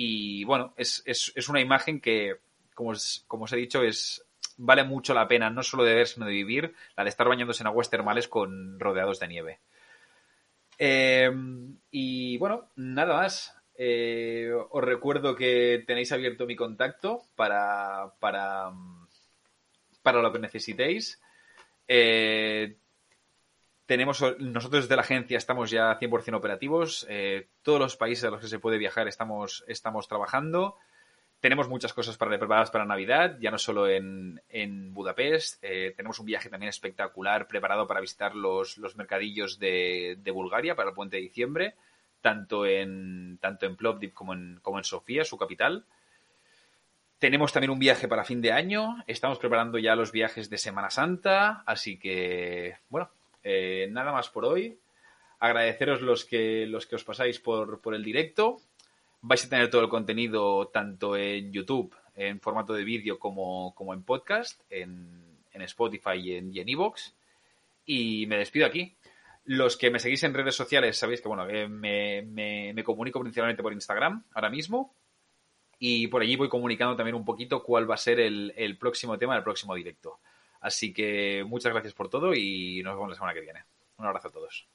y 0.00 0.44
bueno, 0.44 0.74
es, 0.76 1.48
una 1.48 1.60
imagen 1.60 2.00
que, 2.00 2.36
como 2.72 2.92
como 3.26 3.44
os 3.44 3.52
he 3.52 3.56
dicho, 3.56 3.82
es 3.82 4.24
vale 4.56 4.84
mucho 4.84 5.12
la 5.12 5.26
pena, 5.26 5.50
no 5.50 5.64
solo 5.64 5.82
de 5.82 5.92
ver, 5.92 6.06
sino 6.06 6.26
de 6.26 6.30
vivir, 6.30 6.72
la 6.96 7.02
de 7.02 7.10
estar 7.10 7.26
bañándose 7.26 7.64
en 7.64 7.66
aguas 7.66 7.90
termales 7.90 8.28
con 8.28 8.78
rodeados 8.78 9.18
de 9.18 9.26
nieve. 9.26 9.58
Eh, 10.78 11.32
y 11.90 12.38
bueno, 12.38 12.68
nada 12.76 13.14
más. 13.14 13.52
Eh, 13.74 14.52
os 14.70 14.84
recuerdo 14.84 15.34
que 15.34 15.82
tenéis 15.84 16.12
abierto 16.12 16.46
mi 16.46 16.54
contacto 16.54 17.24
para, 17.34 18.12
para, 18.20 18.70
para 20.02 20.22
lo 20.22 20.32
que 20.32 20.38
necesitéis. 20.38 21.20
Eh, 21.88 22.76
tenemos, 23.88 24.22
nosotros 24.38 24.84
desde 24.84 24.96
la 24.96 25.00
agencia 25.00 25.38
estamos 25.38 25.70
ya 25.70 25.98
100% 25.98 26.36
operativos. 26.36 27.08
todos 27.62 27.80
los 27.80 27.96
países 27.96 28.24
a 28.24 28.30
los 28.30 28.42
que 28.42 28.46
se 28.46 28.58
puede 28.58 28.76
viajar 28.76 29.08
estamos, 29.08 29.64
estamos 29.66 30.06
trabajando. 30.06 30.76
Tenemos 31.40 31.70
muchas 31.70 31.94
cosas 31.94 32.18
para 32.18 32.36
preparadas 32.36 32.70
para 32.70 32.84
Navidad, 32.84 33.38
ya 33.40 33.50
no 33.50 33.56
solo 33.56 33.88
en, 33.88 34.92
Budapest. 34.92 35.64
Eh, 35.64 35.94
tenemos 35.96 36.18
un 36.20 36.26
viaje 36.26 36.50
también 36.50 36.68
espectacular 36.68 37.48
preparado 37.48 37.86
para 37.86 38.02
visitar 38.02 38.34
los, 38.34 38.78
mercadillos 38.94 39.58
de, 39.58 40.20
Bulgaria 40.34 40.76
para 40.76 40.90
el 40.90 40.94
puente 40.94 41.16
de 41.16 41.22
diciembre, 41.22 41.76
tanto 42.20 42.66
en, 42.66 43.38
tanto 43.40 43.64
en 43.64 43.74
Plovdiv 43.74 44.12
como 44.12 44.34
en, 44.34 44.60
como 44.60 44.76
en 44.76 44.84
Sofía, 44.84 45.24
su 45.24 45.38
capital. 45.38 45.86
Tenemos 47.18 47.54
también 47.54 47.70
un 47.70 47.78
viaje 47.78 48.06
para 48.06 48.24
fin 48.24 48.42
de 48.42 48.52
año. 48.52 49.02
Estamos 49.06 49.38
preparando 49.38 49.78
ya 49.78 49.96
los 49.96 50.12
viajes 50.12 50.50
de 50.50 50.58
Semana 50.58 50.90
Santa. 50.90 51.62
Así 51.64 51.98
que, 51.98 52.76
bueno, 52.90 53.10
eh, 53.50 53.88
nada 53.90 54.12
más 54.12 54.28
por 54.28 54.44
hoy. 54.44 54.78
Agradeceros 55.40 56.02
los 56.02 56.24
que, 56.24 56.66
los 56.66 56.86
que 56.86 56.96
os 56.96 57.04
pasáis 57.04 57.38
por, 57.40 57.80
por 57.80 57.94
el 57.94 58.04
directo 58.04 58.60
vais 59.20 59.44
a 59.44 59.48
tener 59.48 59.70
todo 59.70 59.82
el 59.82 59.88
contenido 59.88 60.68
tanto 60.68 61.16
en 61.16 61.52
YouTube, 61.52 61.94
en 62.14 62.40
formato 62.40 62.72
de 62.72 62.84
vídeo, 62.84 63.18
como, 63.18 63.74
en 63.92 64.02
podcast, 64.02 64.60
en, 64.70 65.26
Spotify 65.62 66.14
y 66.14 66.34
en 66.36 66.68
Evox. 66.68 67.16
Y 67.84 68.26
me 68.26 68.36
despido 68.36 68.66
aquí. 68.66 68.94
Los 69.44 69.76
que 69.76 69.90
me 69.90 69.98
seguís 69.98 70.22
en 70.22 70.34
redes 70.34 70.54
sociales 70.54 70.96
sabéis 70.96 71.20
que 71.20 71.26
bueno, 71.28 71.46
me, 71.46 72.22
me, 72.22 72.84
comunico 72.84 73.18
principalmente 73.18 73.62
por 73.62 73.72
Instagram 73.72 74.24
ahora 74.34 74.50
mismo. 74.50 74.94
Y 75.80 76.06
por 76.08 76.22
allí 76.22 76.36
voy 76.36 76.48
comunicando 76.48 76.94
también 76.94 77.16
un 77.16 77.24
poquito 77.24 77.62
cuál 77.62 77.90
va 77.90 77.94
a 77.94 77.98
ser 77.98 78.20
el, 78.20 78.52
el 78.56 78.76
próximo 78.78 79.18
tema 79.18 79.34
del 79.34 79.42
próximo 79.42 79.74
directo. 79.74 80.20
Así 80.60 80.92
que 80.92 81.44
muchas 81.46 81.72
gracias 81.72 81.94
por 81.94 82.08
todo 82.08 82.34
y 82.34 82.82
nos 82.82 82.94
vemos 82.94 83.10
la 83.10 83.14
semana 83.14 83.34
que 83.34 83.40
viene. 83.40 83.64
Un 83.98 84.06
abrazo 84.06 84.28
a 84.28 84.32
todos. 84.32 84.68